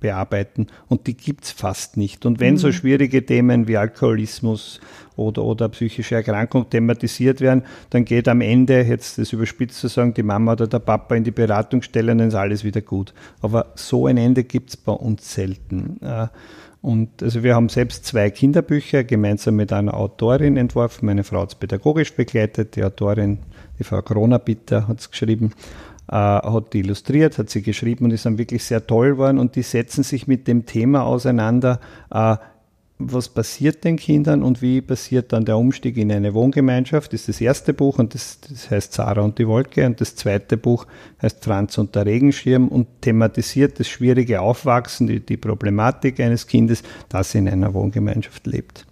bearbeiten. 0.00 0.68
Und 0.88 1.06
die 1.06 1.16
gibt's 1.16 1.50
fast 1.50 1.96
nicht. 1.96 2.24
Und 2.26 2.40
wenn 2.40 2.54
mhm. 2.54 2.58
so 2.58 2.72
schwierige 2.72 3.24
Themen 3.24 3.66
wie 3.68 3.76
Alkoholismus 3.76 4.80
oder, 5.16 5.42
oder 5.42 5.68
psychische 5.70 6.14
Erkrankung 6.14 6.70
thematisiert 6.70 7.40
werden, 7.40 7.64
dann 7.90 8.04
geht 8.04 8.28
am 8.28 8.40
Ende, 8.40 8.82
jetzt 8.82 9.18
das 9.18 9.32
überspitzt 9.32 9.80
zu 9.80 9.88
sagen, 9.88 10.14
die 10.14 10.22
Mama 10.22 10.52
oder 10.52 10.66
der 10.66 10.78
Papa 10.78 11.16
in 11.16 11.24
die 11.24 11.30
Beratungsstelle 11.30 12.12
und 12.12 12.18
dann 12.18 12.28
ist 12.28 12.34
alles 12.34 12.64
wieder 12.64 12.80
gut. 12.80 13.12
Aber 13.40 13.72
so 13.74 14.06
ein 14.06 14.16
Ende 14.16 14.44
gibt's 14.44 14.76
bei 14.76 14.92
uns 14.92 15.34
selten. 15.34 16.00
Äh, 16.02 16.28
und 16.80 17.22
also 17.22 17.42
wir 17.42 17.54
haben 17.54 17.68
selbst 17.68 18.04
zwei 18.06 18.30
Kinderbücher 18.30 19.02
gemeinsam 19.02 19.56
mit 19.56 19.72
einer 19.72 19.94
Autorin 19.94 20.56
entworfen. 20.56 21.06
Meine 21.06 21.24
Frau 21.24 21.42
hat 21.42 21.50
es 21.50 21.54
pädagogisch 21.56 22.14
begleitet. 22.14 22.76
Die 22.76 22.84
Autorin, 22.84 23.38
die 23.78 23.84
Frau 23.84 24.00
Kronabitter, 24.00 24.86
hat 24.86 25.00
es 25.00 25.10
geschrieben, 25.10 25.52
äh, 26.08 26.14
hat 26.14 26.72
die 26.72 26.80
illustriert, 26.80 27.36
hat 27.38 27.50
sie 27.50 27.62
geschrieben 27.62 28.04
und 28.04 28.10
die 28.10 28.16
sind 28.16 28.38
wirklich 28.38 28.62
sehr 28.64 28.86
toll 28.86 29.12
geworden 29.12 29.38
und 29.38 29.56
die 29.56 29.62
setzen 29.62 30.04
sich 30.04 30.28
mit 30.28 30.46
dem 30.46 30.66
Thema 30.66 31.02
auseinander, 31.02 31.80
äh, 32.10 32.36
was 32.98 33.28
passiert 33.28 33.84
den 33.84 33.96
Kindern 33.96 34.42
und 34.42 34.60
wie 34.60 34.80
passiert 34.80 35.32
dann 35.32 35.44
der 35.44 35.56
Umstieg 35.56 35.96
in 35.96 36.10
eine 36.10 36.34
Wohngemeinschaft, 36.34 37.12
das 37.12 37.20
ist 37.20 37.28
das 37.28 37.40
erste 37.40 37.72
Buch 37.72 37.98
und 37.98 38.14
das, 38.14 38.40
das 38.40 38.70
heißt 38.70 38.92
Sarah 38.92 39.22
und 39.22 39.38
die 39.38 39.46
Wolke 39.46 39.86
und 39.86 40.00
das 40.00 40.16
zweite 40.16 40.56
Buch 40.56 40.86
heißt 41.22 41.44
Franz 41.44 41.78
und 41.78 41.94
der 41.94 42.06
Regenschirm 42.06 42.66
und 42.66 42.88
thematisiert 43.00 43.78
das 43.78 43.88
schwierige 43.88 44.40
Aufwachsen, 44.40 45.06
die, 45.06 45.20
die 45.20 45.36
Problematik 45.36 46.18
eines 46.18 46.48
Kindes, 46.48 46.82
das 47.08 47.34
in 47.36 47.48
einer 47.48 47.72
Wohngemeinschaft 47.72 48.46
lebt. 48.48 48.84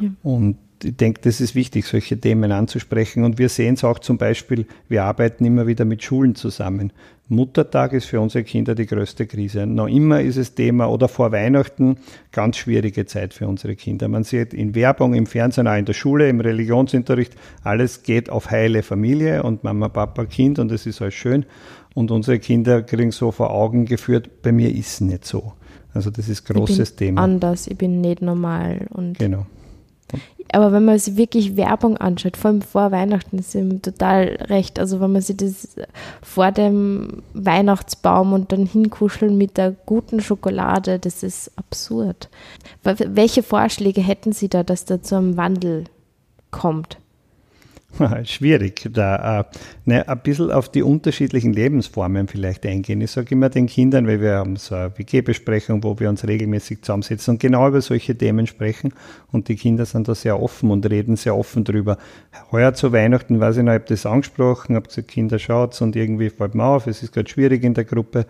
Ja. 0.00 0.08
Und 0.22 0.56
ich 0.82 0.96
denke, 0.96 1.20
das 1.22 1.40
ist 1.40 1.54
wichtig, 1.54 1.86
solche 1.86 2.18
Themen 2.18 2.50
anzusprechen. 2.50 3.22
Und 3.22 3.38
wir 3.38 3.48
sehen 3.48 3.74
es 3.74 3.84
auch 3.84 3.98
zum 3.98 4.18
Beispiel, 4.18 4.66
wir 4.88 5.04
arbeiten 5.04 5.44
immer 5.44 5.66
wieder 5.66 5.84
mit 5.84 6.02
Schulen 6.02 6.34
zusammen. 6.34 6.92
Muttertag 7.32 7.92
ist 7.94 8.04
für 8.04 8.20
unsere 8.20 8.44
Kinder 8.44 8.74
die 8.74 8.86
größte 8.86 9.26
Krise. 9.26 9.66
Noch 9.66 9.88
immer 9.88 10.20
ist 10.20 10.36
es 10.36 10.54
Thema 10.54 10.86
oder 10.88 11.08
vor 11.08 11.32
Weihnachten 11.32 11.96
ganz 12.30 12.58
schwierige 12.58 13.06
Zeit 13.06 13.34
für 13.34 13.48
unsere 13.48 13.74
Kinder. 13.74 14.06
Man 14.08 14.22
sieht 14.24 14.54
in 14.54 14.74
Werbung, 14.74 15.14
im 15.14 15.26
Fernsehen, 15.26 15.66
auch 15.66 15.76
in 15.76 15.84
der 15.84 15.94
Schule, 15.94 16.28
im 16.28 16.40
Religionsunterricht, 16.40 17.34
alles 17.64 18.02
geht 18.02 18.30
auf 18.30 18.50
heile 18.50 18.82
Familie 18.82 19.42
und 19.42 19.64
Mama, 19.64 19.88
Papa, 19.88 20.26
Kind 20.26 20.58
und 20.58 20.70
es 20.70 20.86
ist 20.86 21.00
alles 21.02 21.14
schön. 21.14 21.46
Und 21.94 22.10
unsere 22.10 22.38
Kinder 22.38 22.82
kriegen 22.82 23.10
so 23.10 23.32
vor 23.32 23.50
Augen 23.50 23.86
geführt, 23.86 24.42
bei 24.42 24.52
mir 24.52 24.70
ist 24.70 24.88
es 24.88 25.00
nicht 25.00 25.24
so. 25.24 25.52
Also 25.94 26.10
das 26.10 26.28
ist 26.28 26.48
ein 26.48 26.54
großes 26.54 26.90
ich 26.90 26.96
bin 26.96 27.06
Thema. 27.08 27.22
Anders, 27.22 27.66
ich 27.66 27.76
bin 27.76 28.00
nicht 28.00 28.22
normal 28.22 28.86
und 28.90 29.18
Genau. 29.18 29.46
Aber 30.52 30.70
wenn 30.70 30.84
man 30.84 30.98
sich 30.98 31.16
wirklich 31.16 31.56
Werbung 31.56 31.96
anschaut, 31.96 32.36
vor 32.36 32.50
allem 32.50 32.62
vor 32.62 32.92
Weihnachten, 32.92 33.38
ist 33.38 33.54
ihm 33.54 33.80
total 33.80 34.38
recht. 34.48 34.78
Also 34.78 35.00
wenn 35.00 35.12
man 35.12 35.22
sich 35.22 35.38
das 35.38 35.76
vor 36.20 36.52
dem 36.52 37.22
Weihnachtsbaum 37.32 38.34
und 38.34 38.52
dann 38.52 38.66
hinkuscheln 38.66 39.36
mit 39.36 39.56
der 39.56 39.72
guten 39.86 40.20
Schokolade, 40.20 40.98
das 40.98 41.22
ist 41.22 41.50
absurd. 41.56 42.28
Welche 42.82 43.42
Vorschläge 43.42 44.02
hätten 44.02 44.32
Sie 44.32 44.48
da, 44.48 44.62
dass 44.62 44.84
da 44.84 45.02
zu 45.02 45.16
einem 45.16 45.38
Wandel 45.38 45.84
kommt? 46.50 46.98
Schwierig, 48.24 48.88
da 48.92 49.40
äh, 49.40 49.44
ne, 49.84 50.08
ein 50.08 50.20
bisschen 50.22 50.50
auf 50.50 50.70
die 50.70 50.82
unterschiedlichen 50.82 51.52
Lebensformen 51.52 52.26
vielleicht 52.26 52.64
eingehen. 52.64 53.00
Ich 53.00 53.10
sage 53.10 53.34
immer 53.34 53.50
den 53.50 53.66
Kindern, 53.66 54.06
weil 54.06 54.20
wir 54.20 54.36
haben 54.36 54.56
so 54.56 54.74
eine 54.74 54.96
WG-Besprechung, 54.96 55.82
wo 55.84 55.98
wir 55.98 56.08
uns 56.08 56.26
regelmäßig 56.26 56.82
zusammensetzen 56.82 57.34
und 57.34 57.40
genau 57.40 57.68
über 57.68 57.80
solche 57.80 58.16
Themen 58.16 58.46
sprechen 58.46 58.94
und 59.30 59.48
die 59.48 59.56
Kinder 59.56 59.84
sind 59.84 60.08
da 60.08 60.14
sehr 60.14 60.40
offen 60.40 60.70
und 60.70 60.88
reden 60.88 61.16
sehr 61.16 61.36
offen 61.36 61.64
drüber. 61.64 61.98
Heuer 62.50 62.72
zu 62.72 62.92
Weihnachten, 62.92 63.40
weiß 63.40 63.58
ich 63.58 63.62
noch, 63.62 63.72
habe 63.72 63.84
das 63.86 64.06
angesprochen, 64.06 64.74
habe 64.74 64.88
gesagt, 64.88 65.08
Kinder 65.08 65.38
schaut's 65.38 65.80
und 65.80 65.94
irgendwie 65.94 66.30
fällt 66.30 66.54
mir 66.54 66.64
auf, 66.64 66.86
es 66.86 67.02
ist 67.02 67.12
gerade 67.12 67.28
schwierig 67.28 67.62
in 67.62 67.74
der 67.74 67.84
Gruppe 67.84 68.26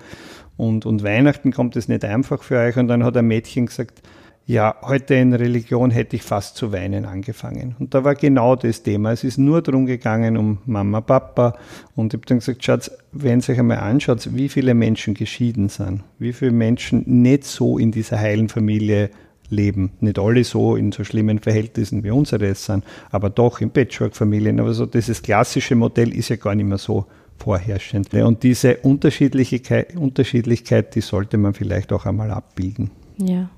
und, 0.56 0.86
und 0.86 1.04
Weihnachten 1.04 1.52
kommt 1.52 1.76
es 1.76 1.88
nicht 1.88 2.04
einfach 2.04 2.42
für 2.42 2.58
euch 2.58 2.76
und 2.76 2.88
dann 2.88 3.04
hat 3.04 3.16
ein 3.16 3.26
Mädchen 3.26 3.66
gesagt, 3.66 4.02
ja, 4.46 4.74
heute 4.82 5.14
in 5.14 5.32
Religion 5.32 5.90
hätte 5.90 6.16
ich 6.16 6.22
fast 6.22 6.56
zu 6.56 6.72
weinen 6.72 7.04
angefangen. 7.04 7.76
Und 7.78 7.94
da 7.94 8.02
war 8.02 8.14
genau 8.16 8.56
das 8.56 8.82
Thema. 8.82 9.12
Es 9.12 9.22
ist 9.22 9.38
nur 9.38 9.62
darum 9.62 9.86
gegangen, 9.86 10.36
um 10.36 10.58
Mama, 10.66 11.00
Papa. 11.00 11.56
Und 11.94 12.12
ich 12.12 12.18
habe 12.18 12.26
dann 12.26 12.38
gesagt, 12.38 12.64
Schatz, 12.64 12.90
wenn 13.12 13.40
ihr 13.40 13.50
euch 13.50 13.58
einmal 13.58 13.78
anschaut, 13.78 14.28
wie 14.34 14.48
viele 14.48 14.74
Menschen 14.74 15.14
geschieden 15.14 15.68
sind, 15.68 16.02
wie 16.18 16.32
viele 16.32 16.50
Menschen 16.50 17.04
nicht 17.06 17.44
so 17.44 17.78
in 17.78 17.92
dieser 17.92 18.18
heilen 18.18 18.48
Familie 18.48 19.10
leben. 19.48 19.92
Nicht 20.00 20.18
alle 20.18 20.42
so 20.42 20.74
in 20.74 20.90
so 20.90 21.04
schlimmen 21.04 21.38
Verhältnissen 21.38 22.02
wie 22.02 22.10
unsere 22.10 22.46
es 22.46 22.64
sind, 22.64 22.84
aber 23.10 23.30
doch 23.30 23.60
in 23.60 23.70
Patchwork-Familien. 23.70 24.58
Aber 24.58 24.72
so 24.74 24.86
dieses 24.86 25.22
klassische 25.22 25.76
Modell 25.76 26.12
ist 26.12 26.30
ja 26.30 26.36
gar 26.36 26.54
nicht 26.54 26.66
mehr 26.66 26.78
so 26.78 27.06
vorherrschend. 27.38 28.12
Und 28.14 28.42
diese 28.42 28.78
Unterschiedlichkeit, 28.78 29.96
Unterschiedlichkeit, 29.96 30.94
die 30.96 31.00
sollte 31.00 31.38
man 31.38 31.54
vielleicht 31.54 31.92
auch 31.92 32.06
einmal 32.06 32.30
abbilden. 32.32 32.90
Ja 33.18 33.50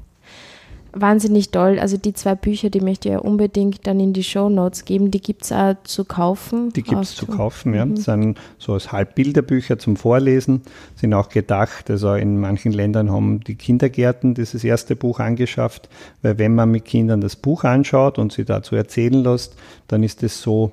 wahnsinnig 0.95 1.51
toll. 1.51 1.79
Also 1.79 1.97
die 1.97 2.13
zwei 2.13 2.35
Bücher, 2.35 2.71
die 2.71 2.81
möchte 2.81 3.09
ich 3.09 3.13
ja 3.15 3.19
unbedingt 3.19 3.87
dann 3.87 4.01
in 4.01 4.13
die 4.13 4.25
Show 4.25 4.49
Notes 4.49 4.85
geben. 4.85 5.11
Die 5.11 5.21
gibt 5.21 5.45
es 5.45 5.53
auch 5.53 5.75
zu 5.85 6.05
kaufen. 6.05 6.73
Die 6.73 6.83
gibt 6.83 7.03
es 7.03 7.15
zu 7.15 7.27
kaufen, 7.27 7.75
ja. 7.75 7.85
Mhm. 7.85 7.97
Das 7.97 8.05
sind 8.05 8.39
so 8.59 8.75
als 8.75 8.93
Halbbilderbücher 8.93 9.79
zum 9.79 9.97
Vorlesen, 9.97 10.63
sind 10.95 11.15
auch 11.15 11.29
gedacht. 11.29 11.91
Also 11.91 12.15
in 12.15 12.39
manchen 12.39 12.73
Ländern 12.73 13.11
haben 13.11 13.41
die 13.41 13.57
Kindergärten 13.57 14.35
dieses 14.35 14.65
erste 14.65 14.97
Buch 14.97 15.21
angeschafft, 15.21 15.89
weil 16.23 16.39
wenn 16.39 16.55
man 16.55 16.71
mit 16.71 16.85
Kindern 16.85 17.21
das 17.21 17.37
Buch 17.37 17.65
anschaut 17.65 18.19
und 18.19 18.33
sie 18.33 18.45
dazu 18.45 18.77
erzählen 18.77 19.23
lässt, 19.23 19.57
dann 19.89 20.03
ist 20.03 20.23
es 20.23 20.41
so, 20.41 20.73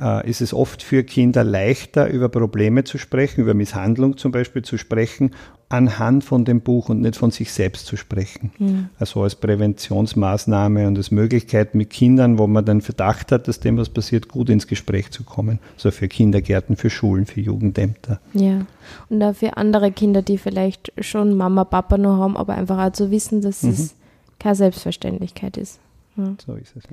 äh, 0.00 0.28
ist 0.28 0.40
es 0.40 0.54
oft 0.54 0.82
für 0.82 1.04
Kinder 1.04 1.44
leichter, 1.44 2.08
über 2.08 2.28
Probleme 2.28 2.84
zu 2.84 2.98
sprechen, 2.98 3.42
über 3.42 3.54
Misshandlung 3.54 4.16
zum 4.16 4.32
Beispiel 4.32 4.62
zu 4.62 4.78
sprechen, 4.78 5.32
anhand 5.72 6.24
von 6.24 6.44
dem 6.44 6.60
Buch 6.60 6.88
und 6.88 7.00
nicht 7.00 7.16
von 7.16 7.30
sich 7.30 7.52
selbst 7.52 7.86
zu 7.86 7.96
sprechen. 7.96 8.52
Mhm. 8.58 8.88
Also 8.98 9.22
als 9.22 9.34
Präventionsmaßnahme 9.34 10.86
und 10.86 10.96
als 10.98 11.10
Möglichkeit 11.10 11.74
mit 11.74 11.90
Kindern, 11.90 12.38
wo 12.38 12.46
man 12.46 12.64
dann 12.64 12.80
Verdacht 12.80 13.32
hat, 13.32 13.48
dass 13.48 13.60
dem 13.60 13.78
was 13.78 13.88
passiert, 13.88 14.28
gut 14.28 14.50
ins 14.50 14.66
Gespräch 14.66 15.10
zu 15.10 15.24
kommen. 15.24 15.58
Also 15.74 15.90
für 15.90 16.08
Kindergärten, 16.08 16.76
für 16.76 16.90
Schulen, 16.90 17.26
für 17.26 17.40
Jugendämter. 17.40 18.20
Ja, 18.34 18.66
und 19.08 19.22
auch 19.22 19.34
für 19.34 19.56
andere 19.56 19.92
Kinder, 19.92 20.22
die 20.22 20.38
vielleicht 20.38 20.92
schon 21.00 21.36
Mama, 21.36 21.64
Papa 21.64 21.96
nur 21.98 22.18
haben, 22.18 22.36
aber 22.36 22.54
einfach 22.54 22.78
auch 22.78 22.92
zu 22.92 23.10
wissen, 23.10 23.40
dass 23.40 23.62
mhm. 23.62 23.70
es 23.70 23.94
keine 24.38 24.56
Selbstverständlichkeit 24.56 25.56
ist. 25.56 25.78
Ja. 26.16 26.34
So 26.44 26.54
ist 26.54 26.74
es. 26.76 26.84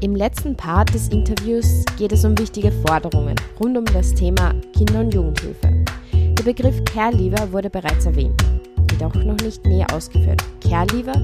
Im 0.00 0.14
letzten 0.14 0.54
Part 0.54 0.92
des 0.92 1.08
Interviews 1.08 1.82
geht 1.96 2.12
es 2.12 2.22
um 2.22 2.36
wichtige 2.38 2.70
Forderungen 2.70 3.34
rund 3.58 3.78
um 3.78 3.84
das 3.86 4.12
Thema 4.12 4.54
Kinder- 4.76 5.00
und 5.00 5.14
Jugendhilfe. 5.14 5.84
Der 6.12 6.44
Begriff 6.44 6.84
Care-Leaver 6.84 7.50
wurde 7.50 7.70
bereits 7.70 8.04
erwähnt, 8.04 8.44
jedoch 8.90 9.14
noch 9.14 9.38
nicht 9.38 9.64
näher 9.64 9.86
ausgeführt. 9.94 10.44
Care-Leaver, 10.60 11.18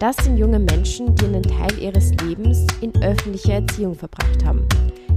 das 0.00 0.16
sind 0.16 0.38
junge 0.38 0.58
Menschen, 0.58 1.14
die 1.14 1.26
einen 1.26 1.44
Teil 1.44 1.78
ihres 1.78 2.12
Lebens 2.24 2.66
in 2.80 2.92
öffentlicher 3.00 3.54
Erziehung 3.54 3.94
verbracht 3.94 4.44
haben, 4.44 4.66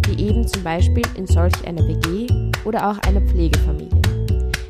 wie 0.06 0.28
eben 0.28 0.48
zum 0.48 0.62
Beispiel 0.64 1.04
in 1.16 1.26
solch 1.26 1.66
einer 1.66 1.82
WG 1.88 2.28
oder 2.64 2.92
auch 2.92 2.98
einer 3.08 3.22
Pflegefamilie. 3.22 4.02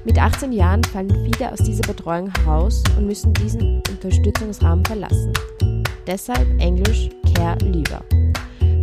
Mit 0.06 0.18
18 0.18 0.54
Jahren 0.54 0.84
fallen 0.86 1.12
viele 1.26 1.52
aus 1.52 1.60
dieser 1.60 1.82
Betreuung 1.82 2.32
heraus 2.40 2.84
und 2.98 3.06
müssen 3.06 3.34
diesen 3.34 3.84
Unterstützungsrahmen 3.90 4.86
verlassen. 4.86 5.34
Deshalb 6.08 6.48
Englisch 6.62 7.10
Care 7.36 7.58
Leaver. 7.66 8.02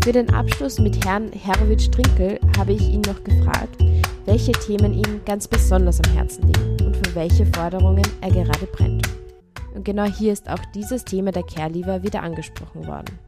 Für 0.06 0.12
den 0.12 0.32
Abschluss 0.32 0.78
mit 0.78 1.04
Herrn 1.04 1.32
Herwitsch 1.32 1.90
Trinkel 1.90 2.38
habe 2.56 2.74
ich 2.74 2.82
ihn 2.82 3.00
noch 3.00 3.24
gefragt, 3.24 3.82
welche 4.24 4.52
Themen 4.52 4.94
ihm 4.94 5.20
ganz 5.24 5.48
besonders 5.48 6.00
am 6.00 6.12
Herzen 6.12 6.46
liegen 6.46 6.86
und 6.86 6.96
für 6.96 7.12
welche 7.16 7.44
Forderungen 7.46 8.06
er 8.20 8.30
gerade 8.30 8.66
brennt. 8.70 9.08
Und 9.74 9.84
genau 9.84 10.04
hier 10.04 10.32
ist 10.32 10.48
auch 10.48 10.64
dieses 10.76 11.04
Thema 11.04 11.32
der 11.32 11.42
Care-Leaver 11.42 12.04
wieder 12.04 12.22
angesprochen 12.22 12.86
worden. 12.86 13.18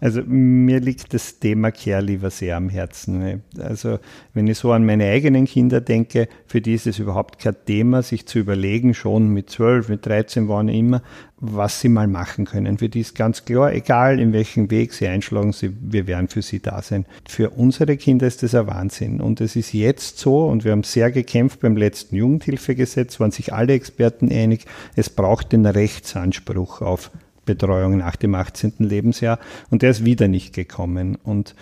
Also 0.00 0.22
mir 0.22 0.80
liegt 0.80 1.12
das 1.12 1.38
Thema 1.38 1.70
Care 1.70 2.00
lieber 2.00 2.30
sehr 2.30 2.56
am 2.56 2.70
Herzen. 2.70 3.42
Also 3.58 3.98
wenn 4.32 4.46
ich 4.46 4.58
so 4.58 4.72
an 4.72 4.84
meine 4.86 5.04
eigenen 5.04 5.44
Kinder 5.44 5.80
denke, 5.80 6.28
für 6.46 6.60
die 6.60 6.74
ist 6.74 6.86
es 6.86 6.98
überhaupt 6.98 7.38
kein 7.38 7.56
Thema, 7.66 8.02
sich 8.02 8.26
zu 8.26 8.38
überlegen, 8.38 8.94
schon 8.94 9.28
mit 9.28 9.50
12, 9.50 9.90
mit 9.90 10.06
13, 10.06 10.48
wann 10.48 10.68
immer, 10.68 11.02
was 11.36 11.80
sie 11.80 11.88
mal 11.88 12.06
machen 12.06 12.46
können. 12.46 12.78
Für 12.78 12.88
die 12.88 13.00
ist 13.00 13.14
ganz 13.14 13.44
klar, 13.44 13.72
egal 13.72 14.20
in 14.20 14.32
welchem 14.32 14.70
Weg 14.70 14.92
sie 14.92 15.06
einschlagen, 15.06 15.52
sie, 15.52 15.72
wir 15.80 16.06
werden 16.06 16.28
für 16.28 16.42
sie 16.42 16.60
da 16.60 16.80
sein. 16.82 17.04
Für 17.28 17.50
unsere 17.50 17.96
Kinder 17.96 18.26
ist 18.26 18.42
das 18.42 18.54
ein 18.54 18.66
Wahnsinn. 18.66 19.20
Und 19.20 19.40
es 19.40 19.56
ist 19.56 19.72
jetzt 19.74 20.18
so, 20.18 20.46
und 20.46 20.64
wir 20.64 20.72
haben 20.72 20.82
sehr 20.82 21.10
gekämpft 21.10 21.60
beim 21.60 21.76
letzten 21.76 22.16
Jugendhilfegesetz, 22.16 23.20
waren 23.20 23.30
sich 23.30 23.52
alle 23.52 23.74
Experten 23.74 24.30
einig, 24.30 24.64
es 24.96 25.10
braucht 25.10 25.52
den 25.52 25.66
Rechtsanspruch 25.66 26.80
auf 26.80 27.10
Betreuung 27.44 27.98
nach 27.98 28.16
dem 28.16 28.34
18. 28.34 28.74
Lebensjahr 28.78 29.38
und 29.70 29.82
der 29.82 29.90
ist 29.90 30.04
wieder 30.04 30.28
nicht 30.28 30.54
gekommen. 30.54 31.16
Und 31.22 31.54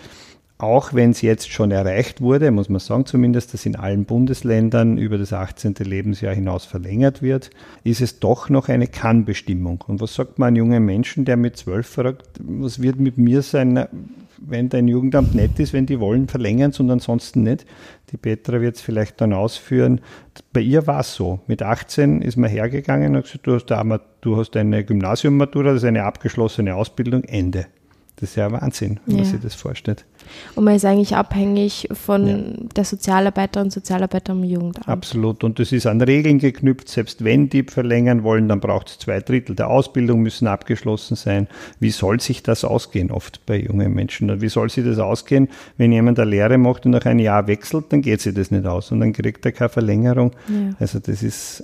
auch 0.61 0.93
wenn 0.93 1.11
es 1.11 1.21
jetzt 1.21 1.49
schon 1.49 1.71
erreicht 1.71 2.19
wurde, 2.19 2.51
muss 2.51 2.67
man 2.67 2.81
sagen 2.81 3.05
zumindest, 3.05 3.53
dass 3.53 3.65
in 3.65 3.77
allen 3.77 4.03
Bundesländern 4.03 4.97
über 4.97 5.17
das 5.17 5.31
18. 5.31 5.75
Lebensjahr 5.79 6.35
hinaus 6.35 6.65
verlängert 6.65 7.21
wird, 7.21 7.49
ist 7.85 8.01
es 8.01 8.19
doch 8.19 8.49
noch 8.49 8.67
eine 8.67 8.87
Kann-Bestimmung. 8.87 9.85
Und 9.87 10.01
was 10.01 10.15
sagt 10.15 10.37
man 10.37 10.49
einem 10.49 10.57
jungen 10.57 10.85
Menschen, 10.85 11.23
der 11.23 11.37
mit 11.37 11.55
zwölf 11.55 11.87
fragt, 11.87 12.27
was 12.39 12.81
wird 12.81 12.99
mit 12.99 13.17
mir 13.17 13.41
sein, 13.41 13.87
wenn 14.41 14.69
dein 14.69 14.87
Jugendamt 14.87 15.35
nett 15.35 15.59
ist, 15.59 15.73
wenn 15.73 15.85
die 15.85 15.99
wollen, 15.99 16.27
verlängern 16.27 16.71
es 16.71 16.79
und 16.79 16.89
ansonsten 16.89 17.43
nicht? 17.43 17.65
Die 18.11 18.17
Petra 18.17 18.61
wird 18.61 18.75
es 18.75 18.81
vielleicht 18.81 19.21
dann 19.21 19.33
ausführen. 19.33 20.01
Bei 20.53 20.61
ihr 20.61 20.87
war 20.87 21.01
es 21.01 21.15
so. 21.15 21.39
Mit 21.47 21.61
18 21.61 22.21
ist 22.21 22.37
man 22.37 22.49
hergegangen 22.49 23.15
und 23.15 23.23
gesagt, 23.23 23.45
du 23.45 23.53
hast, 23.53 23.71
eine, 23.71 24.01
du 24.21 24.37
hast 24.37 24.55
eine 24.55 24.83
Gymnasiummatura, 24.83 25.73
das 25.73 25.83
ist 25.83 25.87
eine 25.87 26.03
abgeschlossene 26.03 26.75
Ausbildung, 26.75 27.23
Ende. 27.23 27.67
Das 28.15 28.31
ist 28.31 28.35
ja 28.35 28.51
Wahnsinn, 28.51 28.99
wenn 29.05 29.17
ja. 29.17 29.21
man 29.21 29.31
sich 29.31 29.39
das 29.41 29.55
vorstellt. 29.55 30.05
Und 30.55 30.63
man 30.63 30.75
ist 30.75 30.85
eigentlich 30.85 31.15
abhängig 31.15 31.87
von 31.91 32.27
ja. 32.27 32.37
der 32.75 32.85
Sozialarbeiter 32.85 33.61
und 33.61 33.71
Sozialarbeiter 33.71 34.33
im 34.33 34.43
Jugendamt. 34.43 34.87
Absolut. 34.87 35.43
Und 35.43 35.59
das 35.59 35.71
ist 35.71 35.85
an 35.85 36.01
Regeln 36.01 36.39
geknüpft. 36.39 36.89
Selbst 36.89 37.23
wenn 37.23 37.49
die 37.49 37.63
verlängern 37.63 38.23
wollen, 38.23 38.47
dann 38.47 38.59
braucht 38.59 38.89
es 38.89 38.99
zwei 38.99 39.19
Drittel 39.19 39.55
der 39.55 39.69
Ausbildung 39.69 40.21
müssen 40.21 40.47
abgeschlossen 40.47 41.15
sein. 41.15 41.47
Wie 41.79 41.91
soll 41.91 42.19
sich 42.19 42.43
das 42.43 42.63
ausgehen, 42.63 43.11
oft 43.11 43.45
bei 43.45 43.59
jungen 43.59 43.93
Menschen? 43.93 44.41
Wie 44.41 44.49
soll 44.49 44.69
sich 44.69 44.85
das 44.85 44.99
ausgehen, 44.99 45.49
wenn 45.77 45.91
jemand 45.91 46.19
eine 46.19 46.29
Lehre 46.29 46.57
macht 46.57 46.85
und 46.85 46.91
nach 46.91 47.05
einem 47.05 47.19
Jahr 47.19 47.47
wechselt, 47.47 47.85
dann 47.89 48.01
geht 48.01 48.21
sich 48.21 48.33
das 48.33 48.51
nicht 48.51 48.65
aus 48.65 48.91
und 48.91 48.99
dann 48.99 49.13
kriegt 49.13 49.45
er 49.45 49.51
keine 49.51 49.69
Verlängerung. 49.69 50.31
Ja. 50.47 50.75
Also 50.79 50.99
das 50.99 51.23
ist 51.23 51.63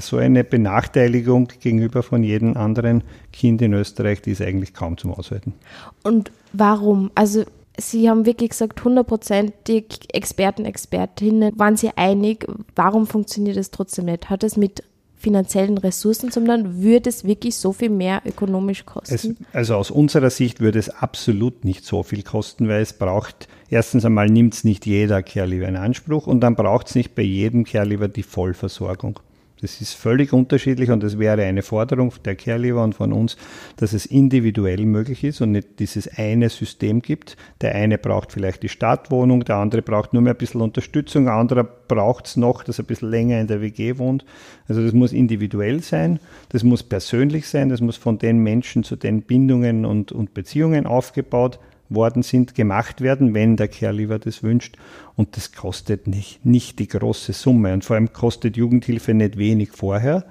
so 0.00 0.16
eine 0.16 0.44
Benachteiligung 0.44 1.48
gegenüber 1.60 2.02
von 2.02 2.22
jedem 2.22 2.56
anderen 2.56 3.02
Kind 3.32 3.60
in 3.62 3.72
Österreich, 3.74 4.22
die 4.22 4.32
ist 4.32 4.42
eigentlich 4.42 4.74
kaum 4.74 4.96
zum 4.96 5.12
Aushalten. 5.12 5.54
Und 6.02 6.32
warum? 6.52 7.10
Also 7.14 7.44
Sie 7.76 8.08
haben 8.08 8.24
wirklich 8.24 8.50
gesagt, 8.50 8.84
hundertprozentig 8.84 10.00
Experten, 10.12 10.64
Expertinnen 10.64 11.58
waren 11.58 11.76
sie 11.76 11.90
einig. 11.96 12.46
Warum 12.76 13.06
funktioniert 13.06 13.56
das 13.56 13.70
trotzdem 13.70 14.04
nicht? 14.04 14.30
Hat 14.30 14.44
es 14.44 14.56
mit 14.56 14.84
finanziellen 15.16 15.78
Ressourcen, 15.78 16.30
sondern 16.30 16.82
würde 16.82 17.08
es 17.08 17.24
wirklich 17.24 17.56
so 17.56 17.72
viel 17.72 17.90
mehr 17.90 18.22
ökonomisch 18.26 18.84
kosten? 18.84 19.38
Es, 19.40 19.54
also 19.54 19.74
aus 19.76 19.90
unserer 19.90 20.30
Sicht 20.30 20.60
würde 20.60 20.78
es 20.78 20.90
absolut 20.90 21.64
nicht 21.64 21.84
so 21.84 22.02
viel 22.02 22.22
kosten, 22.22 22.68
weil 22.68 22.82
es 22.82 22.92
braucht, 22.92 23.48
erstens 23.70 24.04
einmal 24.04 24.28
nimmt 24.28 24.54
es 24.54 24.64
nicht 24.64 24.86
jeder 24.86 25.22
Care-Leaver 25.22 25.66
in 25.68 25.76
Anspruch 25.76 26.26
und 26.26 26.40
dann 26.40 26.54
braucht 26.54 26.88
es 26.88 26.94
nicht 26.94 27.14
bei 27.14 27.22
jedem 27.22 27.64
Care-Leaver 27.64 28.08
die 28.08 28.22
Vollversorgung. 28.22 29.18
Das 29.64 29.80
ist 29.80 29.94
völlig 29.94 30.34
unterschiedlich 30.34 30.90
und 30.90 31.02
es 31.04 31.18
wäre 31.18 31.42
eine 31.42 31.62
Forderung 31.62 32.12
der 32.22 32.36
Caregiver 32.36 32.84
und 32.84 32.94
von 32.94 33.14
uns, 33.14 33.38
dass 33.78 33.94
es 33.94 34.04
individuell 34.04 34.84
möglich 34.84 35.24
ist 35.24 35.40
und 35.40 35.52
nicht 35.52 35.78
dieses 35.78 36.06
eine 36.18 36.50
System 36.50 37.00
gibt. 37.00 37.38
Der 37.62 37.74
eine 37.74 37.96
braucht 37.96 38.30
vielleicht 38.30 38.62
die 38.62 38.68
Stadtwohnung, 38.68 39.42
der 39.42 39.56
andere 39.56 39.80
braucht 39.80 40.12
nur 40.12 40.20
mehr 40.20 40.34
ein 40.34 40.38
bisschen 40.38 40.60
Unterstützung, 40.60 41.28
ein 41.28 41.38
anderer 41.38 41.64
braucht 41.64 42.26
es 42.26 42.36
noch, 42.36 42.62
dass 42.62 42.78
er 42.78 42.84
ein 42.84 42.88
bisschen 42.88 43.08
länger 43.08 43.40
in 43.40 43.46
der 43.46 43.62
WG 43.62 43.96
wohnt. 43.96 44.26
Also 44.68 44.84
das 44.84 44.92
muss 44.92 45.14
individuell 45.14 45.82
sein, 45.82 46.20
das 46.50 46.62
muss 46.62 46.82
persönlich 46.82 47.48
sein, 47.48 47.70
das 47.70 47.80
muss 47.80 47.96
von 47.96 48.18
den 48.18 48.40
Menschen 48.40 48.84
zu 48.84 48.96
den 48.96 49.22
Bindungen 49.22 49.86
und, 49.86 50.12
und 50.12 50.34
Beziehungen 50.34 50.84
aufgebaut 50.86 51.58
worden 51.94 52.22
sind, 52.22 52.54
gemacht 52.54 53.00
werden, 53.00 53.34
wenn 53.34 53.56
der 53.56 53.68
Caregiver 53.68 54.18
das 54.18 54.42
wünscht. 54.42 54.76
Und 55.16 55.36
das 55.36 55.52
kostet 55.52 56.06
nicht, 56.06 56.44
nicht 56.44 56.78
die 56.78 56.88
große 56.88 57.32
Summe. 57.32 57.72
Und 57.72 57.84
vor 57.84 57.96
allem 57.96 58.12
kostet 58.12 58.56
Jugendhilfe 58.56 59.14
nicht 59.14 59.38
wenig 59.38 59.70
vorher. 59.72 60.24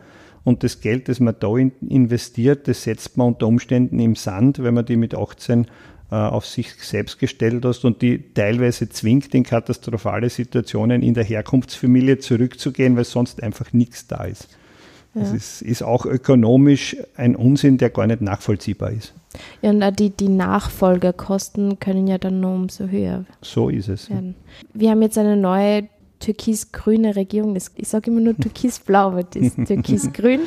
Und 0.44 0.64
das 0.64 0.82
Geld, 0.82 1.08
das 1.08 1.20
man 1.20 1.36
da 1.40 1.56
investiert, 1.56 2.68
das 2.68 2.84
setzt 2.84 3.18
man 3.18 3.28
unter 3.28 3.48
Umständen 3.48 4.00
im 4.00 4.16
Sand, 4.16 4.62
wenn 4.62 4.74
man 4.74 4.86
die 4.86 4.98
mit 4.98 5.16
18 5.16 5.68
äh, 6.12 6.16
auf 6.16 6.46
sich 6.46 6.74
selbst 6.84 7.18
gestellt 7.18 7.64
hast 7.66 7.86
und 7.86 8.02
die 8.02 8.34
teilweise 8.34 8.90
zwingt, 8.90 9.34
in 9.34 9.44
katastrophale 9.44 10.30
Situationen 10.30 11.02
in 11.02 11.14
der 11.14 11.24
Herkunftsfamilie 11.24 12.20
zurückzugehen, 12.20 12.98
weil 12.98 13.06
sonst 13.06 13.42
einfach 13.42 13.72
nichts 13.74 14.06
da 14.08 14.26
ist. 14.26 14.50
Ja. 15.16 15.22
Das 15.22 15.32
ist, 15.32 15.62
ist 15.62 15.84
auch 15.84 16.06
ökonomisch 16.06 16.98
ein 17.16 17.36
Unsinn, 17.36 17.78
der 17.78 17.90
gar 17.90 18.08
nicht 18.08 18.22
nachvollziehbar 18.22 18.92
ist. 18.92 19.14
Ja, 19.62 19.72
und 19.72 20.00
die, 20.00 20.10
die 20.12 20.30
Nachfolgerkosten 20.30 21.80
können 21.80 22.08
ja 22.08 22.18
dann 22.18 22.40
nur 22.40 22.54
umso 22.54 22.88
höher 22.88 23.26
So 23.42 23.70
ist 23.70 23.90
es. 23.90 24.10
werden. 24.10 24.36
Wir 24.74 24.92
haben 24.92 25.02
jetzt 25.02 25.18
eine 25.18 25.38
neue 25.38 25.88
türkis-grüne 26.20 27.16
Regierung. 27.16 27.56
Ich 27.56 27.88
sage 27.88 28.10
immer 28.10 28.22
nur 28.22 28.36
türkis-blau, 28.36 29.08
aber 29.08 29.24
das 29.24 29.42
ist 29.44 29.56
türkis-grün. 29.68 30.42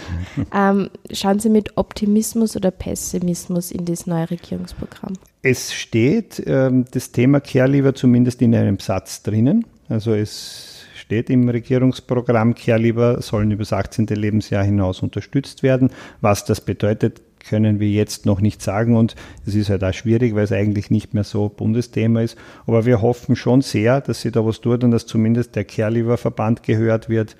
Ähm, 0.55 0.88
schauen 1.12 1.38
Sie 1.38 1.50
mit 1.50 1.76
Optimismus 1.76 2.57
oder 2.57 2.70
Pessimismus 2.70 3.70
in 3.70 3.85
das 3.85 4.07
neue 4.07 4.31
Regierungsprogramm? 4.31 5.14
Es 5.42 5.74
steht 5.74 6.42
ähm, 6.46 6.87
das 6.90 7.12
Thema 7.12 7.40
Care 7.40 7.94
zumindest 7.94 8.40
in 8.42 8.55
einem 8.55 8.79
Satz 8.79 9.22
drinnen. 9.22 9.66
Also 9.88 10.14
es 10.14 10.76
steht 11.07 11.31
im 11.31 11.49
Regierungsprogramm, 11.49 12.57
Care 12.57 13.23
sollen 13.23 13.53
über 13.53 13.62
das 13.62 13.73
18. 13.73 14.07
Lebensjahr 14.07 14.64
hinaus 14.64 15.03
unterstützt 15.03 15.62
werden. 15.62 15.90
Was 16.21 16.45
das 16.45 16.61
bedeutet, 16.61 17.23
können 17.49 17.79
wir 17.79 17.88
jetzt 17.88 18.27
noch 18.27 18.40
nicht 18.40 18.61
sagen 18.61 18.97
und 18.97 19.14
es 19.47 19.55
ist 19.55 19.71
halt 19.71 19.85
auch 19.85 19.95
schwierig, 19.95 20.35
weil 20.35 20.42
es 20.42 20.51
eigentlich 20.51 20.90
nicht 20.90 21.14
mehr 21.14 21.23
so 21.23 21.49
Bundesthema 21.49 22.23
ist. 22.23 22.37
Aber 22.66 22.87
wir 22.87 23.03
hoffen 23.03 23.37
schon 23.37 23.62
sehr, 23.62 24.01
dass 24.01 24.23
sie 24.23 24.33
da 24.33 24.45
was 24.45 24.61
tut 24.61 24.83
und 24.83 24.90
dass 24.90 25.07
zumindest 25.07 25.55
der 25.55 25.64
Care-Verband 25.64 26.64
gehört 26.64 27.09
wird, 27.09 27.37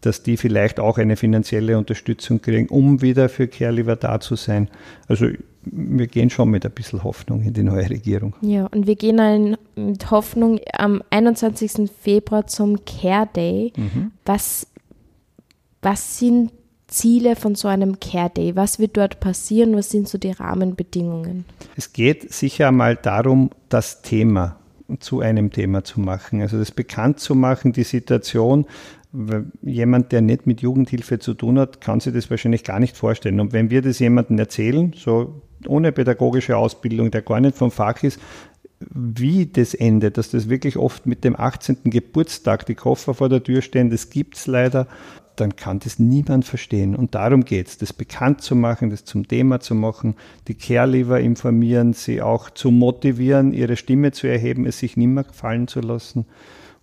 dass 0.00 0.22
die 0.22 0.38
vielleicht 0.38 0.80
auch 0.80 0.96
eine 0.96 1.16
finanzielle 1.16 1.76
Unterstützung 1.76 2.40
kriegen, 2.40 2.68
um 2.70 3.02
wieder 3.02 3.28
für 3.28 3.48
Care 3.48 3.96
da 3.98 4.18
zu 4.20 4.34
sein. 4.34 4.70
Also 5.08 5.26
wir 5.62 6.06
gehen 6.06 6.30
schon 6.30 6.50
mit 6.50 6.64
ein 6.64 6.72
bisschen 6.72 7.04
Hoffnung 7.04 7.42
in 7.42 7.52
die 7.52 7.62
neue 7.62 7.88
Regierung. 7.90 8.34
Ja, 8.40 8.66
und 8.66 8.86
wir 8.86 8.96
gehen 8.96 9.56
mit 9.76 10.10
Hoffnung 10.10 10.58
am 10.72 11.02
21. 11.10 11.90
Februar 12.00 12.46
zum 12.46 12.84
Care 12.84 13.28
Day. 13.34 13.72
Mhm. 13.76 14.12
Was, 14.24 14.66
was 15.82 16.18
sind 16.18 16.52
Ziele 16.86 17.36
von 17.36 17.54
so 17.54 17.68
einem 17.68 18.00
Care 18.00 18.30
Day? 18.30 18.56
Was 18.56 18.78
wird 18.78 18.96
dort 18.96 19.20
passieren? 19.20 19.76
Was 19.76 19.90
sind 19.90 20.08
so 20.08 20.18
die 20.18 20.32
Rahmenbedingungen? 20.32 21.44
Es 21.76 21.92
geht 21.92 22.32
sicher 22.32 22.68
einmal 22.68 22.96
darum, 22.96 23.50
das 23.68 24.02
Thema 24.02 24.56
zu 24.98 25.20
einem 25.20 25.52
Thema 25.52 25.84
zu 25.84 26.00
machen. 26.00 26.40
Also 26.40 26.58
das 26.58 26.72
bekannt 26.72 27.20
zu 27.20 27.34
machen, 27.34 27.72
die 27.72 27.84
Situation. 27.84 28.66
Jemand, 29.62 30.12
der 30.12 30.20
nicht 30.20 30.46
mit 30.46 30.62
Jugendhilfe 30.62 31.18
zu 31.18 31.34
tun 31.34 31.58
hat, 31.58 31.80
kann 31.80 32.00
sich 32.00 32.12
das 32.12 32.30
wahrscheinlich 32.30 32.64
gar 32.64 32.80
nicht 32.80 32.96
vorstellen. 32.96 33.40
Und 33.40 33.52
wenn 33.52 33.70
wir 33.70 33.82
das 33.82 33.98
jemandem 33.98 34.38
erzählen, 34.38 34.92
so 34.96 35.42
ohne 35.66 35.92
pädagogische 35.92 36.56
Ausbildung, 36.56 37.10
der 37.10 37.22
gar 37.22 37.40
nicht 37.40 37.56
vom 37.56 37.70
Fach 37.70 38.02
ist, 38.02 38.20
wie 38.80 39.46
das 39.46 39.74
endet, 39.74 40.16
dass 40.16 40.30
das 40.30 40.48
wirklich 40.48 40.76
oft 40.76 41.06
mit 41.06 41.22
dem 41.24 41.38
18. 41.38 41.78
Geburtstag 41.84 42.64
die 42.66 42.74
Koffer 42.74 43.12
vor 43.14 43.28
der 43.28 43.42
Tür 43.42 43.60
stehen, 43.60 43.90
das 43.90 44.08
gibt 44.10 44.36
es 44.36 44.46
leider 44.46 44.86
dann 45.40 45.56
kann 45.56 45.78
das 45.78 45.98
niemand 45.98 46.44
verstehen. 46.44 46.94
Und 46.94 47.14
darum 47.14 47.44
geht 47.44 47.68
es, 47.68 47.78
das 47.78 47.92
bekannt 47.92 48.42
zu 48.42 48.54
machen, 48.54 48.90
das 48.90 49.04
zum 49.04 49.26
Thema 49.26 49.60
zu 49.60 49.74
machen, 49.74 50.14
die 50.48 50.54
Caregiver 50.54 51.20
informieren, 51.20 51.92
sie 51.92 52.20
auch 52.20 52.50
zu 52.50 52.70
motivieren, 52.70 53.52
ihre 53.52 53.76
Stimme 53.76 54.12
zu 54.12 54.26
erheben, 54.26 54.66
es 54.66 54.78
sich 54.78 54.96
nimmer 54.96 55.24
fallen 55.24 55.66
zu 55.66 55.80
lassen. 55.80 56.26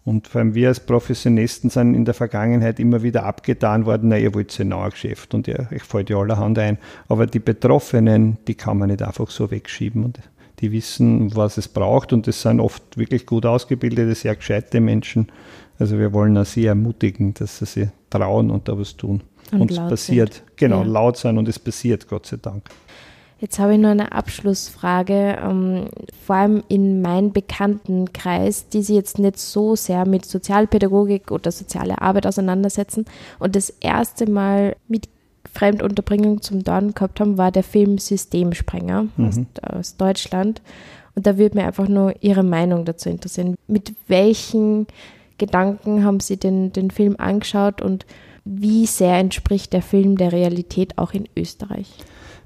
Und 0.08 0.30
vor 0.30 0.40
allem 0.40 0.56
wir 0.56 0.70
als 0.70 0.80
Professionisten 0.80 1.70
sind 1.70 1.94
in 1.94 2.06
der 2.06 2.14
Vergangenheit 2.14 2.80
immer 2.80 3.04
wieder 3.04 3.26
abgetan 3.26 3.86
worden, 3.86 4.08
na, 4.08 4.18
ihr 4.18 4.34
wollt 4.34 4.58
ein 4.58 4.70
neues 4.70 4.94
Geschäft 4.94 5.34
und 5.34 5.50
ihr, 5.50 5.68
euch 5.70 5.84
fällt 5.84 6.10
ja 6.10 6.16
allerhand 6.16 6.58
ein. 6.60 6.78
Aber 7.10 7.28
die 7.28 7.40
Betroffenen, 7.40 8.38
die 8.48 8.56
kann 8.56 8.78
man 8.78 8.88
nicht 8.88 9.02
einfach 9.02 9.30
so 9.30 9.52
wegschieben 9.52 10.06
und 10.06 10.18
die 10.60 10.72
wissen, 10.72 11.36
was 11.36 11.58
es 11.58 11.68
braucht 11.68 12.14
und 12.14 12.26
das 12.26 12.42
sind 12.42 12.62
oft 12.62 12.98
wirklich 12.98 13.26
gut 13.26 13.46
ausgebildete, 13.46 14.16
sehr 14.16 14.38
gescheite 14.38 14.80
Menschen. 14.80 15.28
Also 15.78 16.00
wir 16.00 16.14
wollen 16.14 16.42
sie 16.46 16.68
ermutigen, 16.68 17.34
dass 17.34 17.58
sie 17.58 17.66
sich 17.66 17.90
trauen 18.10 18.50
und 18.50 18.70
da 18.70 18.80
was 18.80 18.96
tun. 18.96 19.24
Und, 19.52 19.60
und 19.60 19.72
es 19.72 19.78
passiert. 19.78 20.36
Sind. 20.36 20.56
Genau, 20.56 20.84
ja. 20.84 20.88
laut 20.88 21.18
sein 21.18 21.38
und 21.38 21.50
es 21.50 21.60
passiert, 21.60 22.08
Gott 22.08 22.28
sei 22.28 22.38
Dank. 22.42 22.64
Jetzt 23.40 23.60
habe 23.60 23.74
ich 23.74 23.80
noch 23.80 23.90
eine 23.90 24.12
Abschlussfrage, 24.12 25.38
ähm, 25.44 25.90
vor 26.26 26.36
allem 26.36 26.64
in 26.70 27.02
meinem 27.02 27.34
Bekanntenkreis, 27.34 28.68
die 28.70 28.82
sich 28.82 28.96
jetzt 28.96 29.20
nicht 29.20 29.38
so 29.38 29.76
sehr 29.76 30.08
mit 30.08 30.26
Sozialpädagogik 30.26 31.32
oder 31.32 31.52
soziale 31.52 32.02
Arbeit 32.02 32.26
auseinandersetzen 32.26 33.06
und 33.38 33.56
das 33.56 33.70
erste 33.70 34.30
Mal 34.30 34.76
mit 34.88 35.08
Fremdunterbringung 35.54 36.42
zum 36.42 36.64
Dorn 36.64 36.94
gehabt 36.94 37.20
haben, 37.20 37.38
war 37.38 37.52
der 37.52 37.64
Film 37.64 37.98
Systemsprenger 38.00 39.08
mhm. 39.16 39.28
aus, 39.28 39.40
aus 39.62 39.98
Deutschland. 39.98 40.62
Und 41.16 41.26
da 41.26 41.38
würde 41.38 41.58
mir 41.58 41.66
einfach 41.66 41.88
nur 41.88 42.14
Ihre 42.22 42.44
Meinung 42.44 42.86
dazu 42.86 43.10
interessieren. 43.10 43.56
Mit 43.68 43.94
welchen 44.08 44.88
Gedanken 45.38 46.04
haben 46.04 46.20
Sie 46.20 46.38
den, 46.38 46.74
den 46.74 46.92
Film 46.92 47.16
angeschaut 47.18 47.82
und 47.82 48.06
wie 48.46 48.86
sehr 48.86 49.18
entspricht 49.18 49.74
der 49.74 49.82
Film 49.82 50.18
der 50.18 50.32
Realität 50.32 50.98
auch 50.98 51.14
in 51.14 51.28
Österreich? 51.36 51.88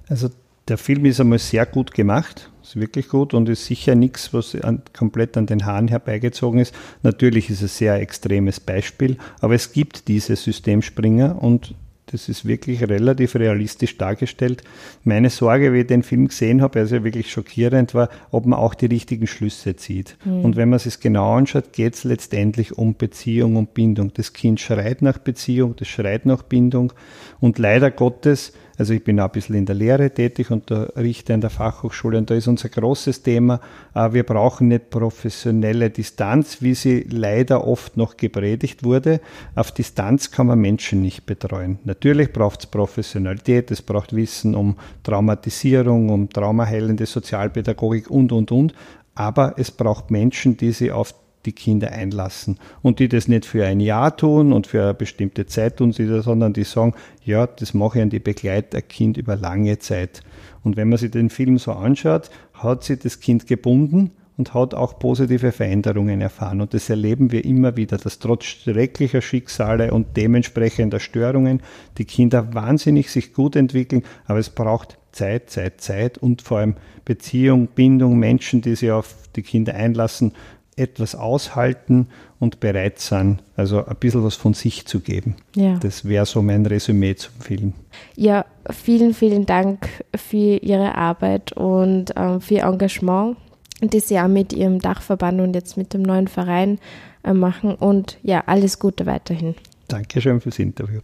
Also 0.09 0.29
der 0.71 0.77
Film 0.77 1.03
ist 1.03 1.19
einmal 1.19 1.37
sehr 1.37 1.65
gut 1.65 1.93
gemacht, 1.93 2.49
ist 2.63 2.77
wirklich 2.77 3.09
gut 3.09 3.33
und 3.33 3.49
ist 3.49 3.65
sicher 3.65 3.93
nichts, 3.93 4.33
was 4.33 4.55
an, 4.55 4.83
komplett 4.93 5.35
an 5.35 5.45
den 5.45 5.65
Haaren 5.65 5.89
herbeigezogen 5.89 6.61
ist. 6.61 6.73
Natürlich 7.03 7.49
ist 7.49 7.61
es 7.61 7.73
ein 7.73 7.77
sehr 7.77 7.95
extremes 7.99 8.61
Beispiel, 8.61 9.17
aber 9.41 9.53
es 9.53 9.73
gibt 9.73 10.07
diese 10.07 10.37
Systemspringer 10.37 11.43
und 11.43 11.75
das 12.05 12.29
ist 12.29 12.45
wirklich 12.45 12.81
relativ 12.87 13.35
realistisch 13.35 13.97
dargestellt. 13.97 14.63
Meine 15.03 15.29
Sorge, 15.29 15.73
wie 15.73 15.81
ich 15.81 15.87
den 15.87 16.03
Film 16.03 16.29
gesehen 16.29 16.61
habe, 16.61 16.79
also 16.79 17.03
wirklich 17.03 17.29
schockierend 17.29 17.93
war, 17.93 18.07
ob 18.31 18.45
man 18.45 18.57
auch 18.57 18.73
die 18.73 18.85
richtigen 18.85 19.27
Schlüsse 19.27 19.75
zieht. 19.75 20.17
Mhm. 20.23 20.45
Und 20.45 20.55
wenn 20.55 20.69
man 20.69 20.77
es 20.77 20.99
genau 21.01 21.35
anschaut, 21.35 21.73
geht 21.73 21.95
es 21.95 22.05
letztendlich 22.05 22.77
um 22.77 22.95
Beziehung 22.95 23.57
und 23.57 23.73
Bindung. 23.73 24.13
Das 24.13 24.31
Kind 24.31 24.61
schreit 24.61 25.01
nach 25.01 25.17
Beziehung, 25.17 25.75
das 25.75 25.89
schreit 25.89 26.25
nach 26.25 26.43
Bindung. 26.43 26.93
Und 27.41 27.59
leider 27.59 27.91
Gottes 27.91 28.53
also 28.81 28.95
ich 28.95 29.03
bin 29.03 29.19
auch 29.19 29.25
ein 29.25 29.31
bisschen 29.31 29.53
in 29.53 29.67
der 29.67 29.75
Lehre 29.75 30.09
tätig 30.09 30.49
und 30.49 30.71
der 30.71 30.91
Richter 30.97 31.35
in 31.35 31.41
der 31.41 31.51
Fachhochschule 31.51 32.17
und 32.17 32.31
da 32.31 32.33
ist 32.33 32.47
unser 32.47 32.67
großes 32.67 33.21
Thema, 33.21 33.61
äh, 33.93 34.11
wir 34.11 34.23
brauchen 34.23 34.69
eine 34.69 34.79
professionelle 34.79 35.91
Distanz, 35.91 36.63
wie 36.63 36.73
sie 36.73 37.05
leider 37.07 37.67
oft 37.67 37.95
noch 37.95 38.17
gepredigt 38.17 38.83
wurde. 38.83 39.21
Auf 39.53 39.71
Distanz 39.71 40.31
kann 40.31 40.47
man 40.47 40.59
Menschen 40.59 40.99
nicht 41.03 41.27
betreuen. 41.27 41.77
Natürlich 41.83 42.33
braucht 42.33 42.61
es 42.61 42.65
Professionalität, 42.65 43.69
es 43.69 43.83
braucht 43.83 44.15
Wissen 44.15 44.55
um 44.55 44.77
Traumatisierung, 45.03 46.09
um 46.09 46.27
traumaheilende 46.27 47.05
Sozialpädagogik 47.05 48.09
und, 48.09 48.31
und, 48.31 48.51
und. 48.51 48.73
Aber 49.13 49.53
es 49.57 49.69
braucht 49.69 50.09
Menschen, 50.09 50.57
die 50.57 50.71
sie 50.71 50.91
auf 50.91 51.13
die 51.45 51.53
Kinder 51.53 51.91
einlassen 51.91 52.57
und 52.81 52.99
die 52.99 53.09
das 53.09 53.27
nicht 53.27 53.45
für 53.45 53.65
ein 53.65 53.79
Jahr 53.79 54.15
tun 54.15 54.53
und 54.53 54.67
für 54.67 54.83
eine 54.83 54.93
bestimmte 54.93 55.45
Zeit 55.45 55.77
tun, 55.77 55.91
sondern 55.91 56.53
die 56.53 56.63
sagen, 56.63 56.93
ja, 57.23 57.47
das 57.47 57.73
mache 57.73 57.99
ich 57.99 58.03
an 58.03 58.09
die 58.09 58.19
Begleit 58.19 58.75
ein 58.75 58.87
Kind 58.87 59.17
über 59.17 59.35
lange 59.35 59.79
Zeit. 59.79 60.21
Und 60.63 60.77
wenn 60.77 60.89
man 60.89 60.97
sich 60.97 61.11
den 61.11 61.29
Film 61.29 61.57
so 61.57 61.71
anschaut, 61.71 62.29
hat 62.53 62.83
sie 62.83 62.97
das 62.97 63.19
Kind 63.19 63.47
gebunden 63.47 64.11
und 64.37 64.53
hat 64.53 64.73
auch 64.73 64.97
positive 64.97 65.51
Veränderungen 65.51 66.21
erfahren. 66.21 66.61
Und 66.61 66.73
das 66.73 66.89
erleben 66.89 67.31
wir 67.31 67.45
immer 67.45 67.77
wieder, 67.77 67.97
dass 67.97 68.19
trotz 68.19 68.45
schrecklicher 68.45 69.21
Schicksale 69.21 69.93
und 69.93 70.17
dementsprechender 70.17 70.99
Störungen 70.99 71.61
die 71.97 72.05
Kinder 72.05 72.53
wahnsinnig 72.53 73.11
sich 73.11 73.33
gut 73.33 73.55
entwickeln, 73.55 74.03
aber 74.25 74.39
es 74.39 74.49
braucht 74.49 74.97
Zeit, 75.11 75.49
Zeit, 75.49 75.81
Zeit 75.81 76.17
und 76.17 76.41
vor 76.41 76.59
allem 76.59 76.75
Beziehung, 77.05 77.67
Bindung, 77.67 78.17
Menschen, 78.17 78.61
die 78.61 78.75
sich 78.75 78.91
auf 78.91 79.15
die 79.35 79.43
Kinder 79.43 79.75
einlassen, 79.75 80.33
etwas 80.81 81.15
aushalten 81.15 82.07
und 82.39 82.59
bereit 82.59 82.99
sind, 82.99 83.43
also 83.55 83.85
ein 83.85 83.95
bisschen 83.97 84.23
was 84.23 84.35
von 84.35 84.53
sich 84.53 84.85
zu 84.85 84.99
geben. 84.99 85.35
Ja. 85.55 85.77
Das 85.77 86.05
wäre 86.05 86.25
so 86.25 86.41
mein 86.41 86.65
Resümee 86.65 87.15
zum 87.15 87.33
Film. 87.39 87.73
Ja, 88.15 88.45
vielen, 88.69 89.13
vielen 89.13 89.45
Dank 89.45 89.87
für 90.15 90.57
Ihre 90.57 90.95
Arbeit 90.95 91.53
und 91.53 92.13
ähm, 92.15 92.41
für 92.41 92.55
Ihr 92.55 92.63
Engagement, 92.63 93.37
das 93.81 94.07
Sie 94.07 94.19
auch 94.19 94.27
mit 94.27 94.53
Ihrem 94.53 94.79
Dachverband 94.79 95.39
und 95.39 95.53
jetzt 95.53 95.77
mit 95.77 95.93
dem 95.93 96.01
neuen 96.01 96.27
Verein 96.27 96.79
äh, 97.23 97.33
machen. 97.33 97.75
Und 97.75 98.17
ja, 98.23 98.43
alles 98.47 98.79
Gute 98.79 99.05
weiterhin. 99.05 99.55
Dankeschön 99.87 100.41
fürs 100.41 100.59
Interview. 100.59 101.01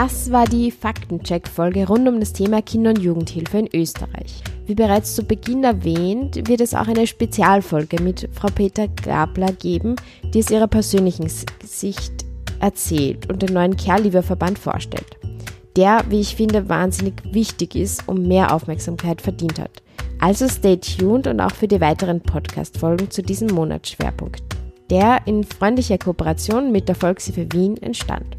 Das 0.00 0.30
war 0.30 0.44
die 0.44 0.70
Faktencheck-Folge 0.70 1.88
rund 1.88 2.06
um 2.06 2.20
das 2.20 2.32
Thema 2.32 2.62
Kinder- 2.62 2.90
und 2.90 3.00
Jugendhilfe 3.00 3.58
in 3.58 3.68
Österreich. 3.74 4.44
Wie 4.64 4.76
bereits 4.76 5.16
zu 5.16 5.24
Beginn 5.24 5.64
erwähnt, 5.64 6.48
wird 6.48 6.60
es 6.60 6.72
auch 6.72 6.86
eine 6.86 7.08
Spezialfolge 7.08 8.00
mit 8.00 8.28
Frau 8.32 8.46
Peter 8.46 8.86
Gabler 8.86 9.50
geben, 9.54 9.96
die 10.22 10.38
aus 10.38 10.52
ihrer 10.52 10.68
persönlichen 10.68 11.28
Sicht 11.64 12.12
erzählt 12.60 13.28
und 13.28 13.42
den 13.42 13.52
neuen 13.52 13.76
Care-Liebe-Verband 13.76 14.60
vorstellt. 14.60 15.16
Der, 15.74 16.04
wie 16.08 16.20
ich 16.20 16.36
finde, 16.36 16.68
wahnsinnig 16.68 17.14
wichtig 17.32 17.74
ist 17.74 18.06
und 18.06 18.24
mehr 18.24 18.54
Aufmerksamkeit 18.54 19.20
verdient 19.20 19.58
hat. 19.58 19.82
Also 20.20 20.46
stay 20.46 20.76
tuned 20.76 21.26
und 21.26 21.40
auch 21.40 21.56
für 21.56 21.66
die 21.66 21.80
weiteren 21.80 22.20
Podcast-Folgen 22.20 23.10
zu 23.10 23.20
diesem 23.20 23.48
Monatsschwerpunkt, 23.48 24.44
der 24.90 25.22
in 25.26 25.42
freundlicher 25.42 25.98
Kooperation 25.98 26.70
mit 26.70 26.86
der 26.86 26.94
Volkshilfe 26.94 27.48
Wien 27.50 27.76
entstand. 27.78 28.37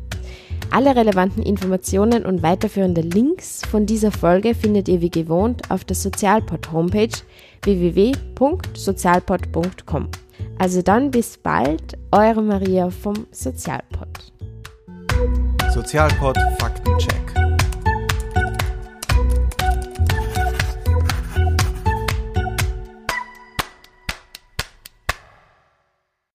Alle 0.72 0.96
relevanten 0.96 1.42
Informationen 1.42 2.26
und 2.26 2.44
weiterführende 2.44 3.02
Links 3.02 3.62
von 3.70 3.86
dieser 3.86 4.12
Folge 4.12 4.54
findet 4.54 4.88
ihr 4.88 5.02
wie 5.02 5.10
gewohnt 5.10 5.72
auf 5.72 5.84
der 5.84 5.96
Sozialpod 5.96 6.72
Homepage 6.72 7.10
www.sozialpod.com. 7.64 10.10
Also 10.60 10.82
dann 10.82 11.12
bis 11.12 11.38
bald, 11.38 11.98
eure 12.12 12.42
Maria 12.42 12.90
vom 12.90 13.28
Sozialpod. 13.32 14.08
Sozialpod 15.74 16.38
Faktencheck. 16.60 17.29